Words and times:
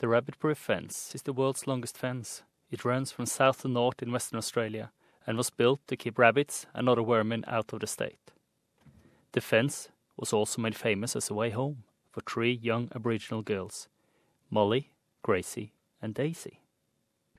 The 0.00 0.06
rabbit 0.08 0.38
proof 0.38 0.58
fence 0.58 1.12
is 1.14 1.22
the 1.22 1.32
world's 1.32 1.66
longest 1.66 1.98
fence. 1.98 2.42
It 2.70 2.84
runs 2.84 3.10
from 3.10 3.26
south 3.26 3.62
to 3.62 3.68
north 3.68 4.00
in 4.00 4.12
Western 4.12 4.38
Australia 4.38 4.92
and 5.26 5.36
was 5.36 5.50
built 5.50 5.80
to 5.88 5.96
keep 5.96 6.18
rabbits 6.18 6.66
and 6.72 6.88
other 6.88 7.02
vermin 7.02 7.44
out 7.48 7.72
of 7.72 7.80
the 7.80 7.86
state. 7.88 8.30
The 9.32 9.40
fence 9.40 9.88
was 10.16 10.32
also 10.32 10.62
made 10.62 10.76
famous 10.76 11.16
as 11.16 11.30
a 11.30 11.34
way 11.34 11.50
home 11.50 11.82
for 12.12 12.20
three 12.20 12.52
young 12.52 12.90
Aboriginal 12.94 13.42
girls 13.42 13.88
Molly, 14.50 14.90
Gracie, 15.22 15.72
and 16.00 16.14
Daisy. 16.14 16.60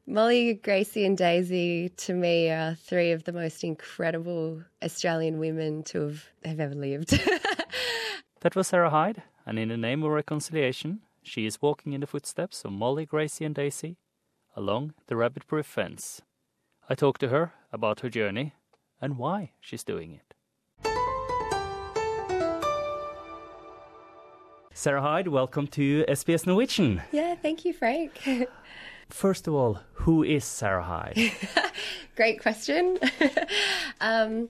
Molly, 0.06 0.56
Gracie, 0.56 1.06
and 1.06 1.18
Daisy 1.18 1.90
to 1.90 2.14
me 2.14 2.50
are 2.50 2.76
three 2.76 3.12
of 3.12 3.24
the 3.24 3.32
most 3.32 3.64
incredible 3.64 4.64
Australian 4.84 5.40
women 5.40 5.84
to 5.84 6.02
have, 6.02 6.26
have 6.44 6.60
ever 6.60 6.76
lived. 6.76 7.12
that 8.42 8.56
was 8.56 8.68
Sarah 8.68 8.90
Hyde, 8.90 9.24
and 9.46 9.58
in 9.58 9.70
the 9.70 9.78
name 9.78 10.04
of 10.04 10.12
reconciliation, 10.12 11.02
she 11.24 11.46
is 11.46 11.62
walking 11.62 11.94
in 11.94 12.02
the 12.02 12.08
footsteps 12.08 12.64
of 12.64 12.72
Molly, 12.72 13.06
Gracie, 13.06 13.46
and 13.46 13.56
Daisy 13.56 13.98
along 14.56 14.94
the 15.08 15.16
rabbit 15.16 15.48
proof 15.48 15.66
fence. 15.66 16.22
I 16.90 16.96
talk 16.96 17.18
to 17.20 17.30
her 17.30 17.54
about 17.72 18.00
her 18.02 18.10
journey 18.10 18.54
and 19.02 19.18
why 19.18 19.52
she's 19.60 19.84
doing 19.84 20.14
it. 20.14 20.34
Sarah 24.74 25.02
Hyde, 25.02 25.28
welcome 25.28 25.68
to 25.68 26.06
SBS 26.08 26.48
Norwegian. 26.48 27.02
Yeah, 27.12 27.36
thank 27.36 27.66
you, 27.66 27.74
Frank. 27.74 28.26
First 29.10 29.48
of 29.48 29.54
all, 29.54 29.80
who 29.94 30.24
is 30.24 30.46
Sarah 30.46 30.84
Hyde? 30.84 31.32
Great 32.16 32.42
question. 32.42 32.98
um, 34.02 34.50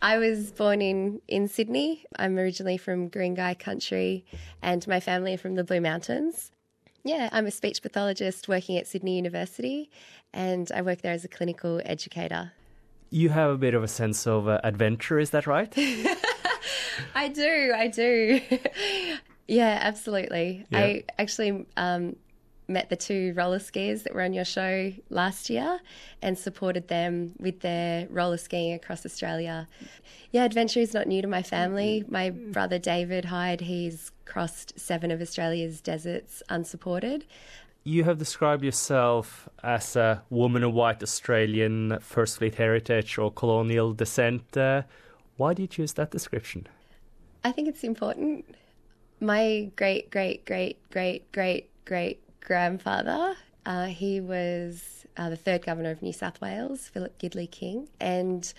I 0.00 0.18
was 0.18 0.52
born 0.52 0.80
in, 0.80 1.20
in 1.26 1.48
Sydney. 1.48 2.04
I'm 2.16 2.38
originally 2.38 2.76
from 2.76 3.10
Guringai 3.10 3.58
country, 3.58 4.24
and 4.62 4.86
my 4.86 5.00
family 5.00 5.34
are 5.34 5.38
from 5.38 5.56
the 5.56 5.64
Blue 5.64 5.80
Mountains. 5.80 6.52
Yeah, 7.04 7.28
I'm 7.32 7.46
a 7.46 7.50
speech 7.50 7.82
pathologist 7.82 8.48
working 8.48 8.76
at 8.76 8.86
Sydney 8.86 9.16
University, 9.16 9.90
and 10.32 10.70
I 10.72 10.82
work 10.82 11.02
there 11.02 11.12
as 11.12 11.24
a 11.24 11.28
clinical 11.28 11.80
educator. 11.84 12.52
You 13.10 13.30
have 13.30 13.50
a 13.50 13.56
bit 13.56 13.74
of 13.74 13.82
a 13.82 13.88
sense 13.88 14.26
of 14.26 14.46
uh, 14.46 14.60
adventure, 14.62 15.18
is 15.18 15.30
that 15.30 15.46
right? 15.46 15.72
I 17.14 17.28
do, 17.28 17.72
I 17.74 17.88
do. 17.88 18.40
yeah, 19.48 19.78
absolutely. 19.80 20.66
Yeah. 20.70 20.78
I 20.78 21.04
actually 21.18 21.66
um, 21.76 22.16
met 22.68 22.90
the 22.90 22.96
two 22.96 23.32
roller 23.34 23.58
skiers 23.58 24.02
that 24.02 24.14
were 24.14 24.22
on 24.22 24.34
your 24.34 24.44
show 24.44 24.92
last 25.08 25.48
year 25.48 25.80
and 26.20 26.38
supported 26.38 26.88
them 26.88 27.32
with 27.38 27.60
their 27.60 28.06
roller 28.10 28.36
skiing 28.36 28.74
across 28.74 29.06
Australia. 29.06 29.66
Yeah, 30.30 30.44
adventure 30.44 30.80
is 30.80 30.92
not 30.92 31.06
new 31.06 31.22
to 31.22 31.28
my 31.28 31.42
family. 31.42 32.04
My 32.08 32.28
brother 32.30 32.78
David 32.78 33.26
Hyde, 33.26 33.62
he's 33.62 34.12
crossed 34.26 34.78
seven 34.78 35.10
of 35.10 35.22
Australia's 35.22 35.80
deserts 35.80 36.42
unsupported. 36.50 37.24
You 37.84 38.04
have 38.04 38.18
described 38.18 38.62
yourself 38.62 39.48
as 39.62 39.96
a 39.96 40.22
woman 40.28 40.62
of 40.62 40.74
white 40.74 41.02
Australian 41.02 41.98
First 42.00 42.36
Fleet 42.36 42.56
heritage 42.56 43.16
or 43.16 43.32
colonial 43.32 43.94
descent. 43.94 44.54
Uh, 44.54 44.82
why 45.38 45.54
do 45.54 45.62
you 45.62 45.68
choose 45.68 45.94
that 45.94 46.10
description? 46.10 46.66
I 47.44 47.52
think 47.52 47.68
it's 47.68 47.84
important. 47.84 48.44
My 49.20 49.70
great, 49.74 50.10
great, 50.10 50.44
great, 50.44 50.76
great, 50.90 51.32
great, 51.32 51.70
great 51.86 52.20
grandfather. 52.40 53.36
Uh, 53.66 53.86
he 53.86 54.20
was 54.20 55.06
uh, 55.16 55.28
the 55.28 55.36
third 55.36 55.64
governor 55.64 55.90
of 55.90 56.02
New 56.02 56.12
South 56.12 56.40
Wales, 56.40 56.88
Philip 56.88 57.18
Gidley 57.18 57.50
King, 57.50 57.88
and 58.00 58.52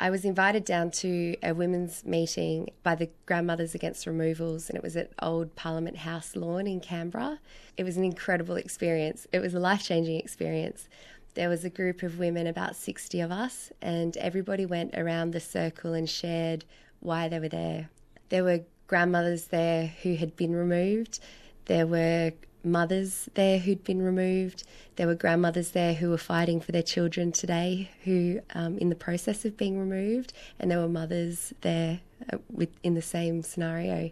I 0.00 0.10
was 0.10 0.24
invited 0.24 0.64
down 0.64 0.92
to 0.92 1.34
a 1.42 1.52
women's 1.52 2.04
meeting 2.04 2.70
by 2.84 2.94
the 2.94 3.10
Grandmothers 3.26 3.74
Against 3.74 4.06
Removals, 4.06 4.68
and 4.68 4.76
it 4.76 4.82
was 4.82 4.96
at 4.96 5.10
Old 5.20 5.56
Parliament 5.56 5.96
House 5.96 6.36
lawn 6.36 6.68
in 6.68 6.78
Canberra. 6.78 7.40
It 7.76 7.82
was 7.82 7.96
an 7.96 8.04
incredible 8.04 8.54
experience. 8.54 9.26
It 9.32 9.40
was 9.40 9.54
a 9.54 9.58
life 9.58 9.82
changing 9.82 10.20
experience. 10.20 10.88
There 11.34 11.48
was 11.48 11.64
a 11.64 11.70
group 11.70 12.04
of 12.04 12.18
women, 12.18 12.46
about 12.46 12.76
60 12.76 13.20
of 13.20 13.32
us, 13.32 13.72
and 13.82 14.16
everybody 14.18 14.64
went 14.64 14.94
around 14.96 15.32
the 15.32 15.40
circle 15.40 15.94
and 15.94 16.08
shared 16.08 16.64
why 17.00 17.28
they 17.28 17.40
were 17.40 17.48
there. 17.48 17.90
There 18.28 18.44
were 18.44 18.60
grandmothers 18.86 19.46
there 19.46 19.88
who 20.02 20.14
had 20.14 20.36
been 20.36 20.54
removed. 20.54 21.18
There 21.64 21.88
were 21.88 22.32
mothers 22.70 23.28
there 23.34 23.58
who'd 23.58 23.84
been 23.84 24.02
removed. 24.02 24.64
There 24.96 25.06
were 25.06 25.14
grandmothers 25.14 25.70
there 25.72 25.94
who 25.94 26.10
were 26.10 26.18
fighting 26.18 26.60
for 26.60 26.72
their 26.72 26.82
children 26.82 27.32
today, 27.32 27.90
who 28.04 28.40
um, 28.54 28.78
in 28.78 28.88
the 28.88 28.94
process 28.94 29.44
of 29.44 29.56
being 29.56 29.78
removed, 29.78 30.32
and 30.58 30.70
there 30.70 30.80
were 30.80 30.88
mothers 30.88 31.52
there 31.62 32.00
uh, 32.32 32.38
with 32.50 32.70
in 32.82 32.94
the 32.94 33.02
same 33.02 33.42
scenario. 33.42 34.10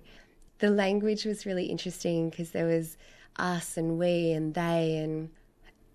The 0.59 0.71
language 0.71 1.25
was 1.25 1.47
really 1.47 1.67
interesting 1.67 2.31
because 2.31 2.51
there 2.51 2.67
was 2.67 2.97
us 3.39 3.77
and 3.77 3.99
we 3.99 4.33
and 4.33 4.55
they, 4.55 4.97
and 4.97 5.31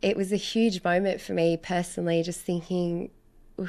it 0.01 0.15
was 0.15 0.31
a 0.31 0.37
huge 0.37 0.83
moment 0.83 1.21
for 1.21 1.33
me 1.33 1.57
personally, 1.57 2.21
just 2.23 2.41
thinking, 2.41 3.09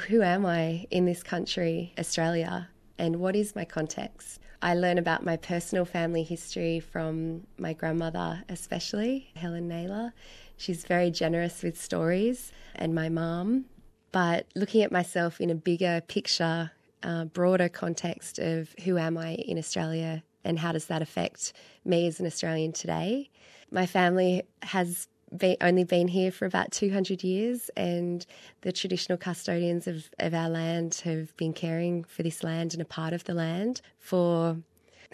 who 0.07 0.21
am 0.21 0.45
I 0.45 0.87
in 0.91 1.05
this 1.05 1.23
country, 1.23 1.93
Australia, 1.97 2.69
and 3.03 3.17
what 3.17 3.35
is 3.35 3.53
my 3.53 3.65
context? 3.65 4.39
I 4.61 4.75
learn 4.75 4.97
about 4.97 5.25
my 5.25 5.35
personal 5.35 5.83
family 5.83 6.23
history 6.23 6.79
from 6.79 7.45
my 7.57 7.73
grandmother, 7.73 8.45
especially 8.47 9.27
Helen 9.35 9.67
Naylor. 9.67 10.13
She's 10.55 10.85
very 10.85 11.11
generous 11.11 11.63
with 11.63 11.79
stories, 11.79 12.53
and 12.75 12.95
my 12.95 13.09
mum. 13.09 13.65
But 14.13 14.45
looking 14.55 14.83
at 14.83 14.91
myself 14.91 15.41
in 15.41 15.49
a 15.49 15.55
bigger 15.55 16.01
picture, 16.07 16.71
uh, 17.03 17.25
broader 17.25 17.67
context 17.67 18.39
of 18.39 18.73
who 18.85 18.97
am 18.97 19.17
I 19.17 19.33
in 19.33 19.57
Australia 19.57 20.23
and 20.45 20.57
how 20.59 20.71
does 20.71 20.85
that 20.85 21.01
affect 21.01 21.51
me 21.83 22.07
as 22.07 22.21
an 22.21 22.25
Australian 22.25 22.71
today? 22.71 23.29
My 23.69 23.85
family 23.85 24.43
has 24.61 25.09
been, 25.37 25.57
only 25.61 25.83
been 25.83 26.07
here 26.07 26.31
for 26.31 26.45
about 26.45 26.71
200 26.71 27.23
years, 27.23 27.69
and 27.75 28.25
the 28.61 28.71
traditional 28.71 29.17
custodians 29.17 29.87
of, 29.87 30.09
of 30.19 30.33
our 30.33 30.49
land 30.49 31.01
have 31.03 31.35
been 31.37 31.53
caring 31.53 32.03
for 32.03 32.23
this 32.23 32.43
land 32.43 32.73
and 32.73 32.81
a 32.81 32.85
part 32.85 33.13
of 33.13 33.23
the 33.25 33.33
land 33.33 33.81
for 33.99 34.57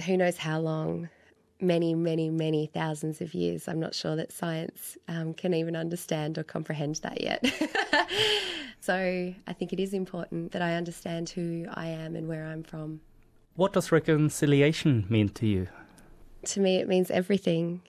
who 0.05 0.17
knows 0.17 0.37
how 0.37 0.59
long 0.59 1.09
many, 1.61 1.93
many, 1.93 2.29
many 2.29 2.67
thousands 2.67 3.21
of 3.21 3.33
years. 3.33 3.67
I'm 3.67 3.79
not 3.79 3.93
sure 3.93 4.15
that 4.15 4.31
science 4.31 4.97
um, 5.07 5.33
can 5.33 5.53
even 5.53 5.75
understand 5.75 6.37
or 6.37 6.43
comprehend 6.43 6.95
that 6.97 7.21
yet. 7.21 7.43
so 8.79 8.93
I 9.47 9.53
think 9.53 9.73
it 9.73 9.79
is 9.79 9.93
important 9.93 10.51
that 10.53 10.61
I 10.61 10.75
understand 10.75 11.29
who 11.29 11.65
I 11.73 11.87
am 11.87 12.15
and 12.15 12.27
where 12.27 12.45
I'm 12.45 12.63
from. 12.63 13.01
What 13.55 13.73
does 13.73 13.91
reconciliation 13.91 15.05
mean 15.09 15.29
to 15.29 15.45
you? 15.45 15.67
To 16.45 16.61
me, 16.61 16.77
it 16.77 16.87
means 16.87 17.11
everything. 17.11 17.81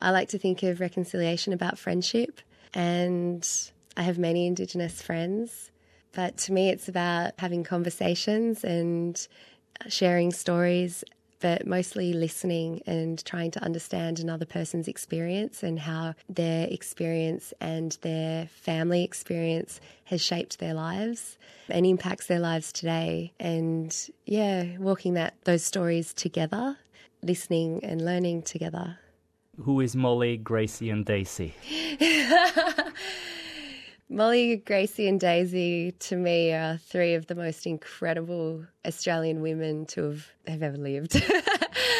I 0.00 0.10
like 0.10 0.28
to 0.30 0.38
think 0.38 0.62
of 0.62 0.80
reconciliation 0.80 1.52
about 1.52 1.78
friendship, 1.78 2.40
and 2.72 3.46
I 3.96 4.02
have 4.02 4.18
many 4.18 4.46
Indigenous 4.46 5.02
friends. 5.02 5.70
But 6.12 6.36
to 6.38 6.52
me, 6.52 6.70
it's 6.70 6.88
about 6.88 7.32
having 7.38 7.64
conversations 7.64 8.64
and 8.64 9.26
uh, 9.84 9.88
sharing 9.88 10.32
stories, 10.32 11.04
but 11.40 11.66
mostly 11.66 12.12
listening 12.12 12.82
and 12.86 13.24
trying 13.24 13.50
to 13.52 13.62
understand 13.62 14.18
another 14.18 14.46
person's 14.46 14.88
experience 14.88 15.62
and 15.62 15.78
how 15.78 16.14
their 16.28 16.66
experience 16.68 17.52
and 17.60 17.98
their 18.02 18.46
family 18.46 19.04
experience 19.04 19.80
has 20.04 20.20
shaped 20.20 20.58
their 20.58 20.74
lives 20.74 21.38
and 21.68 21.84
impacts 21.84 22.26
their 22.26 22.40
lives 22.40 22.72
today. 22.72 23.32
And 23.38 23.94
yeah, 24.26 24.78
walking 24.78 25.14
that 25.14 25.34
those 25.44 25.64
stories 25.64 26.14
together, 26.14 26.78
listening 27.22 27.84
and 27.84 28.04
learning 28.04 28.42
together 28.42 28.98
who 29.62 29.80
is 29.80 29.96
Molly, 29.96 30.36
Gracie, 30.36 30.90
and 30.90 31.04
Daisy? 31.04 31.54
Molly, 34.08 34.56
Gracie, 34.56 35.08
and 35.08 35.20
Daisy 35.20 35.92
to 35.92 36.16
me 36.16 36.52
are 36.52 36.78
three 36.78 37.14
of 37.14 37.26
the 37.26 37.34
most 37.34 37.66
incredible 37.66 38.64
Australian 38.86 39.42
women 39.42 39.84
to 39.86 40.04
have, 40.04 40.26
have 40.46 40.62
ever 40.62 40.76
lived. 40.76 41.22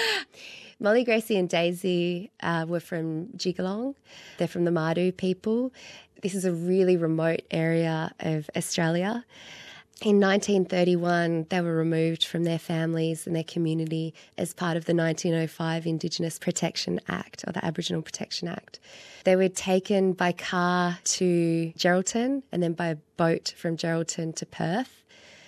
Molly, 0.80 1.04
Gracie, 1.04 1.36
and 1.36 1.48
Daisy 1.48 2.30
uh, 2.40 2.64
were 2.68 2.80
from 2.80 3.26
Jigalong. 3.36 3.94
They're 4.38 4.48
from 4.48 4.64
the 4.64 4.70
Mardoo 4.70 5.16
people. 5.16 5.72
This 6.22 6.34
is 6.34 6.44
a 6.44 6.52
really 6.52 6.96
remote 6.96 7.42
area 7.50 8.12
of 8.20 8.48
Australia. 8.56 9.24
In 10.00 10.20
1931, 10.20 11.46
they 11.48 11.60
were 11.60 11.74
removed 11.74 12.24
from 12.24 12.44
their 12.44 12.60
families 12.60 13.26
and 13.26 13.34
their 13.34 13.42
community 13.42 14.14
as 14.36 14.54
part 14.54 14.76
of 14.76 14.84
the 14.84 14.94
1905 14.94 15.86
Indigenous 15.86 16.38
Protection 16.38 17.00
Act 17.08 17.44
or 17.48 17.52
the 17.52 17.64
Aboriginal 17.64 18.02
Protection 18.02 18.46
Act. 18.46 18.78
They 19.24 19.34
were 19.34 19.48
taken 19.48 20.12
by 20.12 20.30
car 20.30 21.00
to 21.02 21.72
Geraldton 21.76 22.44
and 22.52 22.62
then 22.62 22.74
by 22.74 22.98
boat 23.16 23.52
from 23.56 23.76
Geraldton 23.76 24.36
to 24.36 24.46
Perth. 24.46 25.02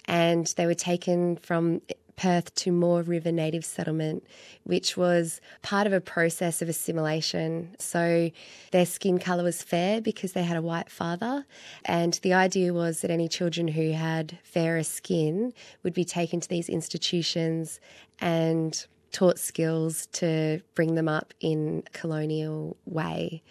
And 0.07 0.53
they 0.57 0.67
were 0.67 0.75
taken 0.75 1.37
from 1.37 1.83
Perth 2.21 2.55
to 2.57 2.71
Moore 2.71 3.01
River 3.01 3.33
Native 3.33 3.65
Settlement, 3.65 4.27
which 4.65 4.95
was 4.95 5.41
part 5.63 5.87
of 5.87 5.95
a 5.95 6.03
process 6.03 6.61
of 6.61 6.69
assimilation. 6.69 7.75
So 7.79 8.31
their 8.73 8.85
skin 8.85 9.19
colour 9.19 9.43
was 9.43 9.63
fair 9.63 10.03
because 10.03 10.33
they 10.33 10.43
had 10.43 10.59
a 10.59 10.63
white 10.63 10.91
father, 10.91 11.47
and 11.87 12.15
the 12.23 12.35
idea 12.35 12.75
was 12.75 13.01
that 13.01 13.11
any 13.11 13.27
children 13.27 13.69
who 13.69 13.93
had 13.93 14.39
fairer 14.43 14.83
skin 14.83 15.55
would 15.83 15.95
be 15.95 16.05
taken 16.05 16.41
to 16.41 16.49
these 16.49 16.69
institutions 16.69 17.81
and 18.21 18.87
taught 19.13 19.39
skills 19.39 20.07
to 20.13 20.61
bring 20.75 20.97
them 20.97 21.09
up 21.09 21.33
in 21.41 21.85
colonial 21.95 22.77
way. 22.85 23.43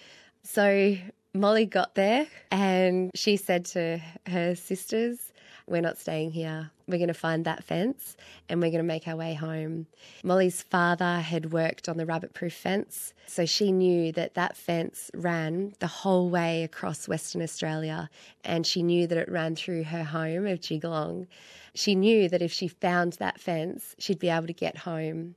So 0.44 0.95
Molly 1.33 1.66
got 1.66 1.95
there 1.95 2.27
and 2.51 3.10
she 3.16 3.36
said 3.36 3.66
to 3.66 4.00
her 4.27 4.54
sisters, 4.56 5.33
We're 5.69 5.81
not 5.81 6.00
staying 6.00 6.31
here. 6.31 6.71
We're 6.88 6.98
going 6.98 7.10
to 7.10 7.13
find 7.13 7.45
that 7.45 7.63
fence 7.63 8.18
and 8.50 8.60
we're 8.60 8.71
going 8.71 8.80
to 8.80 8.83
make 8.83 9.07
our 9.07 9.16
way 9.16 9.36
home. 9.36 9.86
Molly's 10.24 10.63
father 10.63 11.19
had 11.19 11.54
worked 11.54 11.88
on 11.88 11.98
the 11.98 12.07
rabbit 12.07 12.33
proof 12.33 12.54
fence, 12.54 13.13
so 13.27 13.45
she 13.45 13.71
knew 13.71 14.12
that 14.13 14.33
that 14.33 14.57
fence 14.57 15.12
ran 15.13 15.75
the 15.80 15.88
whole 15.88 16.31
way 16.31 16.63
across 16.63 17.07
Western 17.07 17.44
Australia 17.44 18.10
and 18.44 18.66
she 18.66 18.81
knew 18.81 19.06
that 19.06 19.18
it 19.18 19.30
ran 19.30 19.56
through 19.56 19.83
her 19.83 20.04
home 20.04 20.48
of 20.48 20.60
Jigalong. 20.60 21.27
She 21.75 21.94
knew 21.94 22.27
that 22.30 22.42
if 22.42 22.51
she 22.51 22.68
found 22.68 23.13
that 23.13 23.39
fence, 23.39 23.95
she'd 24.00 24.18
be 24.18 24.30
able 24.30 24.48
to 24.48 24.54
get 24.54 24.80
home. 24.80 25.36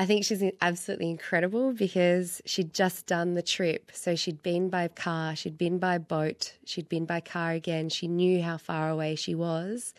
I 0.00 0.06
think 0.06 0.24
she's 0.24 0.44
absolutely 0.60 1.10
incredible 1.10 1.72
because 1.72 2.40
she'd 2.46 2.72
just 2.72 3.06
done 3.06 3.34
the 3.34 3.42
trip. 3.42 3.90
So 3.92 4.14
she'd 4.14 4.44
been 4.44 4.70
by 4.70 4.86
car, 4.86 5.34
she'd 5.34 5.58
been 5.58 5.78
by 5.78 5.98
boat, 5.98 6.54
she'd 6.64 6.88
been 6.88 7.04
by 7.04 7.18
car 7.18 7.50
again. 7.50 7.88
She 7.88 8.06
knew 8.06 8.40
how 8.40 8.58
far 8.58 8.90
away 8.90 9.16
she 9.16 9.34
was. 9.34 9.94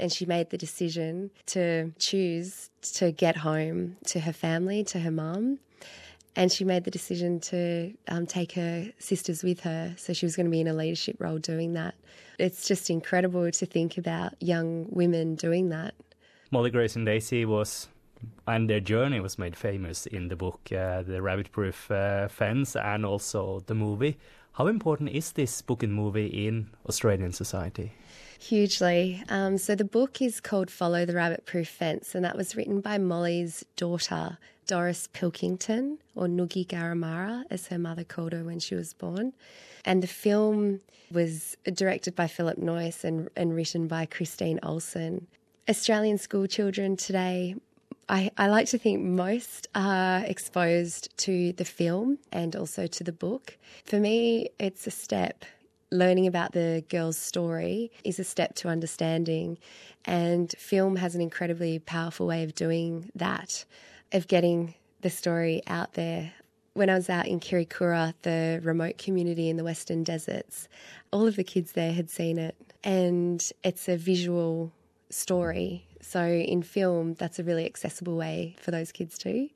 And 0.00 0.10
she 0.10 0.24
made 0.24 0.48
the 0.48 0.56
decision 0.56 1.30
to 1.46 1.92
choose 1.98 2.70
to 2.94 3.12
get 3.12 3.36
home 3.36 3.98
to 4.06 4.20
her 4.20 4.32
family, 4.32 4.84
to 4.84 5.00
her 5.00 5.10
mum. 5.10 5.58
And 6.34 6.50
she 6.50 6.64
made 6.64 6.84
the 6.84 6.90
decision 6.90 7.38
to 7.40 7.92
um, 8.08 8.26
take 8.26 8.52
her 8.52 8.90
sisters 8.98 9.42
with 9.42 9.60
her. 9.60 9.92
So 9.98 10.14
she 10.14 10.24
was 10.24 10.34
going 10.34 10.46
to 10.46 10.50
be 10.50 10.62
in 10.62 10.66
a 10.66 10.72
leadership 10.72 11.16
role 11.18 11.36
doing 11.36 11.74
that. 11.74 11.94
It's 12.38 12.66
just 12.66 12.88
incredible 12.88 13.50
to 13.50 13.66
think 13.66 13.98
about 13.98 14.32
young 14.42 14.86
women 14.88 15.34
doing 15.34 15.68
that. 15.68 15.94
Molly 16.50 16.70
Grace 16.70 16.96
and 16.96 17.04
Daisy 17.04 17.44
was 17.44 17.88
and 18.46 18.68
their 18.68 18.80
journey 18.80 19.20
was 19.20 19.38
made 19.38 19.56
famous 19.56 20.06
in 20.06 20.28
the 20.28 20.36
book, 20.36 20.60
uh, 20.72 21.02
The 21.02 21.22
Rabbit 21.22 21.52
Proof 21.52 21.90
uh, 21.90 22.28
Fence, 22.28 22.76
and 22.76 23.04
also 23.06 23.62
the 23.66 23.74
movie. 23.74 24.18
How 24.52 24.66
important 24.66 25.10
is 25.10 25.32
this 25.32 25.62
book 25.62 25.82
and 25.82 25.94
movie 25.94 26.46
in 26.46 26.68
Australian 26.86 27.32
society? 27.32 27.92
Hugely. 28.38 29.22
Um, 29.28 29.56
so 29.56 29.74
the 29.74 29.84
book 29.84 30.20
is 30.20 30.40
called 30.40 30.70
Follow 30.70 31.06
the 31.06 31.14
Rabbit 31.14 31.46
Proof 31.46 31.68
Fence, 31.68 32.14
and 32.14 32.24
that 32.24 32.36
was 32.36 32.56
written 32.56 32.80
by 32.80 32.98
Molly's 32.98 33.64
daughter, 33.76 34.38
Doris 34.66 35.08
Pilkington, 35.12 35.98
or 36.14 36.26
Nugi 36.26 36.66
Garimara, 36.66 37.44
as 37.50 37.68
her 37.68 37.78
mother 37.78 38.04
called 38.04 38.32
her 38.32 38.44
when 38.44 38.58
she 38.58 38.74
was 38.74 38.92
born. 38.92 39.32
And 39.84 40.02
the 40.02 40.08
film 40.08 40.80
was 41.10 41.56
directed 41.72 42.14
by 42.14 42.26
Philip 42.26 42.58
Noyce 42.58 43.04
and, 43.04 43.28
and 43.36 43.54
written 43.54 43.86
by 43.86 44.06
Christine 44.06 44.58
Olsen. 44.62 45.28
Australian 45.68 46.18
school 46.18 46.46
children 46.46 46.96
today 46.96 47.54
I, 48.08 48.30
I, 48.36 48.48
like 48.48 48.66
to 48.68 48.78
think 48.78 49.00
most 49.00 49.68
are 49.74 50.24
exposed 50.24 51.16
to 51.18 51.52
the 51.52 51.64
film 51.64 52.18
and 52.32 52.54
also 52.56 52.86
to 52.86 53.04
the 53.04 53.12
book. 53.12 53.56
For 53.84 53.98
me, 53.98 54.50
it's 54.58 54.86
a 54.86 54.90
step. 54.90 55.44
Learning 55.90 56.26
about 56.26 56.52
the 56.52 56.84
girl's 56.88 57.18
story 57.18 57.92
is 58.02 58.18
a 58.18 58.24
step 58.24 58.54
to 58.56 58.68
understanding, 58.68 59.58
and 60.04 60.50
film 60.58 60.96
has 60.96 61.14
an 61.14 61.20
incredibly 61.20 61.78
powerful 61.78 62.26
way 62.26 62.42
of 62.42 62.54
doing 62.54 63.10
that, 63.14 63.64
of 64.12 64.26
getting 64.26 64.74
the 65.02 65.10
story 65.10 65.62
out 65.66 65.92
there. 65.94 66.32
When 66.74 66.88
I 66.88 66.94
was 66.94 67.10
out 67.10 67.28
in 67.28 67.40
Kiwirrkurra, 67.40 68.14
the 68.22 68.60
remote 68.62 68.96
community 68.96 69.50
in 69.50 69.58
the 69.58 69.64
Western 69.64 70.02
Deserts, 70.02 70.66
all 71.12 71.26
of 71.26 71.36
the 71.36 71.44
kids 71.44 71.72
there 71.72 71.92
had 71.92 72.08
seen 72.08 72.38
it, 72.38 72.56
and 72.82 73.46
it's 73.62 73.88
a 73.88 73.96
visual 73.96 74.72
story 75.10 75.86
so 76.02 76.24
in 76.24 76.62
film, 76.62 77.14
that's 77.14 77.38
a 77.38 77.44
really 77.44 77.64
accessible 77.64 78.16
way 78.16 78.56
for 78.60 78.70
those 78.70 78.92
kids 78.92 79.16
too. 79.16 79.48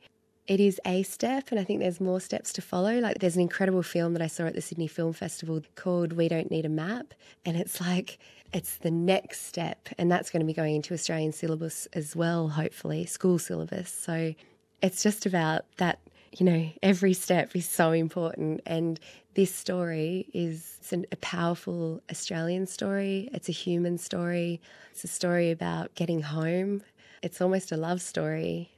It 0.47 0.61
is 0.61 0.81
a 0.87 1.03
step, 1.03 1.51
and 1.51 1.59
I 1.59 1.65
think 1.65 1.81
there's 1.81 2.01
more 2.01 2.21
steps 2.21 2.53
to 2.53 2.63
follow. 2.63 3.01
Like, 3.01 3.19
there's 3.19 3.35
an 3.35 3.43
incredible 3.43 3.83
film 3.83 4.13
that 4.13 4.23
I 4.23 4.29
saw 4.29 4.45
at 4.45 4.55
the 4.55 4.63
Sydney 4.63 4.87
Film 4.87 5.13
Festival 5.13 5.61
called 5.75 6.13
We 6.13 6.29
Don't 6.29 6.53
Need 6.53 6.65
a 6.65 6.69
Map. 6.69 7.15
And 7.45 7.57
it's 7.57 7.81
like, 7.81 8.19
it's 8.53 8.77
the 8.77 8.93
next 8.93 9.47
step. 9.47 9.89
And 9.99 10.11
that's 10.11 10.31
going 10.31 10.41
to 10.41 10.47
be 10.47 10.53
going 10.53 10.77
into 10.77 10.95
Australian 10.95 11.33
syllabus 11.33 11.89
as 11.95 12.15
well, 12.15 12.49
hopefully, 12.49 13.07
school 13.07 13.41
syllabus. 13.41 13.91
So 13.91 14.35
it's 14.83 15.03
just 15.03 15.27
about 15.27 15.65
that 15.79 15.99
you 16.37 16.45
know, 16.45 16.71
every 16.83 17.15
step 17.15 17.57
is 17.57 17.67
so 17.67 17.93
important. 17.93 18.61
And 18.67 19.01
this 19.35 19.55
story 19.55 20.29
is 20.35 20.79
a 20.93 21.17
powerful 21.17 22.03
Australian 22.11 22.67
story. 22.67 23.31
It's 23.33 23.49
a 23.49 23.53
human 23.53 23.97
story. 23.99 24.61
It's 24.93 25.05
a 25.05 25.09
story 25.09 25.51
about 25.51 25.95
getting 25.95 26.23
home. 26.23 26.83
It's 27.23 27.41
almost 27.41 27.73
a 27.73 27.77
love 27.77 28.03
story. 28.03 28.71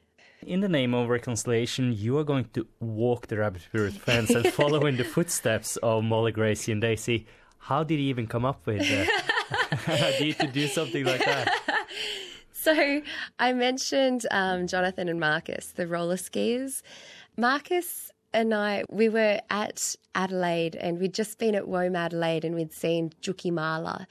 In 0.47 0.61
the 0.61 0.69
name 0.69 0.95
of 0.95 1.09
reconciliation, 1.09 1.93
you 1.93 2.17
are 2.19 2.25
going 2.25 2.49
to 2.55 2.67
walk 2.79 3.27
the 3.27 3.39
rabbit 3.39 3.67
proof 3.73 3.95
fence 3.95 4.31
and 4.31 4.47
follow 4.55 4.87
in 4.87 4.97
the 4.97 5.05
footsteps 5.05 5.77
of 5.79 6.05
Molly, 6.05 6.31
Gracie, 6.31 6.71
and 6.71 6.81
Daisy. 6.81 7.27
How 7.59 7.83
did 7.83 7.97
you 7.97 8.09
even 8.09 8.29
come 8.29 8.45
up 8.45 8.65
with 8.65 8.83
uh, 8.83 9.77
idea 9.89 10.35
to 10.35 10.47
do 10.47 10.69
something 10.69 11.05
like 11.05 11.25
that? 11.25 11.53
So 12.61 13.03
I 13.39 13.53
mentioned 13.53 14.27
um, 14.33 14.67
Jonathan 14.67 15.09
and 15.09 15.21
Marcus, 15.21 15.69
the 15.69 15.87
roller 15.87 16.17
skiers. 16.17 16.83
Marcus 17.39 18.11
and 18.33 18.53
I, 18.53 18.83
we 18.91 19.09
were 19.09 19.39
at 19.49 19.95
Adelaide 20.17 20.75
and 20.75 20.99
we'd 20.99 21.15
just 21.15 21.39
been 21.39 21.55
at 21.55 21.67
WOMAD 21.67 21.97
Adelaide 21.97 22.45
and 22.45 22.57
we'd 22.57 22.73
seen 22.73 23.13
Djuki 23.23 23.53
Mala. 23.53 24.09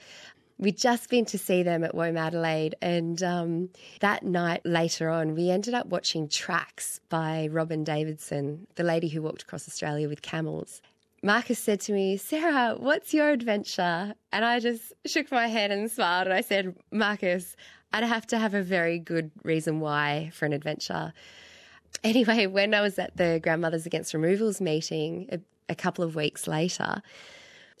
We'd 0.56 0.78
just 0.78 1.10
been 1.10 1.26
to 1.26 1.36
see 1.36 1.62
them 1.62 1.84
at 1.84 1.94
WOMAD 1.94 2.18
Adelaide, 2.18 2.74
and 2.80 3.22
um, 3.22 3.68
that 4.00 4.24
night 4.24 4.62
later 4.64 5.08
on, 5.08 5.36
we 5.36 5.50
ended 5.50 5.74
up 5.74 5.86
watching 5.86 6.26
Tracks 6.26 7.00
by 7.10 7.48
Robyn 7.52 7.84
Davidson, 7.84 8.66
the 8.74 8.82
lady 8.82 9.08
who 9.08 9.22
walked 9.22 9.42
across 9.42 9.68
Australia 9.68 10.08
with 10.08 10.22
camels. 10.22 10.82
Marcus 11.22 11.60
said 11.60 11.80
to 11.82 11.92
me, 11.92 12.16
Sarah, 12.16 12.74
what's 12.76 13.14
your 13.14 13.30
adventure? 13.30 14.14
And 14.32 14.44
I 14.44 14.58
just 14.58 14.94
shook 15.06 15.30
my 15.30 15.46
head 15.46 15.70
and 15.70 15.88
smiled, 15.88 16.26
and 16.26 16.34
I 16.34 16.40
said, 16.40 16.74
Marcus, 16.90 17.54
I'd 17.92 18.02
have 18.04 18.26
to 18.28 18.38
have 18.38 18.54
a 18.54 18.62
very 18.62 18.98
good 18.98 19.30
reason 19.44 19.78
why 19.78 20.30
for 20.32 20.46
an 20.46 20.52
adventure 20.52 21.12
anyway, 22.04 22.46
when 22.46 22.74
I 22.74 22.80
was 22.80 22.98
at 22.98 23.16
the 23.16 23.40
Grandmothers 23.42 23.86
Against 23.86 24.14
Removals 24.14 24.60
meeting 24.60 25.28
a, 25.32 25.40
a 25.68 25.74
couple 25.74 26.04
of 26.04 26.14
weeks 26.14 26.46
later, 26.46 27.02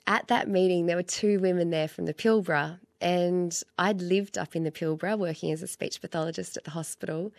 at 0.06 0.28
that 0.28 0.48
meeting, 0.48 0.86
there 0.86 0.96
were 0.96 1.02
two 1.02 1.38
women 1.40 1.70
there 1.70 1.88
from 1.88 2.06
the 2.06 2.14
Pilbara, 2.14 2.78
and 3.00 3.62
I'd 3.78 4.00
lived 4.00 4.38
up 4.38 4.56
in 4.56 4.64
the 4.64 4.70
Pilbara 4.70 5.18
working 5.18 5.52
as 5.52 5.62
a 5.62 5.66
speech 5.66 6.00
pathologist 6.00 6.56
at 6.56 6.64
the 6.64 6.70
hospital. 6.70 7.32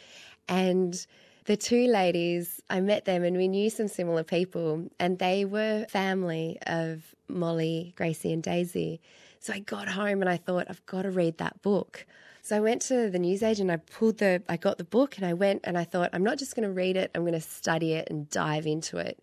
And 0.48 1.06
the 1.46 1.58
two 1.58 1.88
ladies, 1.88 2.62
I 2.70 2.80
met 2.80 3.06
them 3.06 3.24
and 3.24 3.36
we 3.36 3.48
knew 3.48 3.70
some 3.70 3.88
similar 3.88 4.24
people, 4.24 4.88
and 5.00 5.18
they 5.18 5.46
were 5.46 5.86
family 5.90 6.60
of 6.68 7.16
Molly, 7.28 7.94
Gracie, 7.96 8.32
and 8.32 8.44
Daisy. 8.44 9.02
So 9.40 9.54
I 9.54 9.60
got 9.60 9.88
home 9.88 10.22
and 10.22 10.30
I 10.30 10.38
thought, 10.38 10.68
I've 10.70 10.86
got 10.86 11.04
to 11.04 11.12
read 11.12 11.38
that 11.40 11.62
book. 11.62 12.06
So 12.50 12.58
I 12.58 12.62
went 12.62 12.82
to 12.84 13.12
the 13.12 13.20
newsagent, 13.20 13.70
I 13.70 13.78
pulled 13.78 14.18
the, 14.18 14.42
I 14.50 14.58
got 14.58 14.80
the 14.80 14.84
book 14.84 15.18
and 15.18 15.26
I 15.28 15.36
went 15.36 15.62
and 15.66 15.78
I 15.78 15.84
thought, 15.84 16.10
I'm 16.14 16.24
not 16.24 16.40
just 16.40 16.56
going 16.56 16.68
to 16.68 16.74
read 16.74 16.98
it, 16.98 17.12
I'm 17.14 17.22
going 17.22 17.34
to 17.34 17.40
study 17.40 17.94
it 17.94 18.08
and 18.10 18.28
dive 18.28 18.66
into 18.66 18.98
it. 18.98 19.20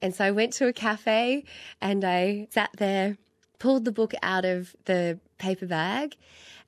And 0.00 0.14
so 0.14 0.24
I 0.24 0.30
went 0.30 0.54
to 0.54 0.66
a 0.66 0.72
cafe 0.72 1.44
and 1.82 2.06
I 2.06 2.48
sat 2.50 2.70
there, 2.78 3.18
pulled 3.58 3.84
the 3.84 3.92
book 3.92 4.14
out 4.22 4.46
of 4.46 4.74
the 4.86 5.20
paper 5.36 5.66
bag 5.66 6.16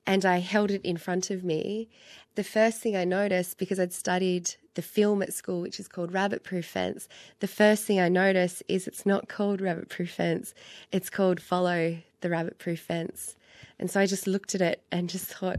and 0.05 0.23
I 0.23 0.37
held 0.37 0.69
it 0.69 0.83
in 0.83 0.97
front 0.97 1.31
of 1.31 1.43
me. 1.43 1.89
The 2.35 2.43
first 2.43 2.79
thing 2.79 2.95
I 2.95 3.05
noticed, 3.05 3.57
because 3.57 3.79
I'd 3.79 3.91
studied 3.91 4.53
the 4.75 4.83
film 4.83 5.23
at 5.23 5.33
school, 5.33 5.61
which 5.61 5.79
is 5.79 5.87
called 5.87 6.13
Rabbit 6.13 6.43
Proof 6.43 6.67
Fence, 6.67 7.07
the 7.39 7.47
first 7.47 7.85
thing 7.85 7.99
I 7.99 8.09
noticed 8.09 8.61
is 8.67 8.85
it's 8.85 9.07
not 9.07 9.29
called 9.29 9.61
Rabbit 9.61 9.89
Proof 9.89 10.11
Fence, 10.11 10.53
it's 10.91 11.09
called 11.09 11.41
Follow 11.41 11.97
the 12.21 12.29
Rabbit 12.29 12.59
Proof 12.59 12.81
Fence. 12.81 13.35
And 13.79 13.89
so 13.89 13.99
I 13.99 14.05
just 14.05 14.27
looked 14.27 14.53
at 14.53 14.61
it 14.61 14.83
and 14.91 15.09
just 15.09 15.25
thought, 15.25 15.57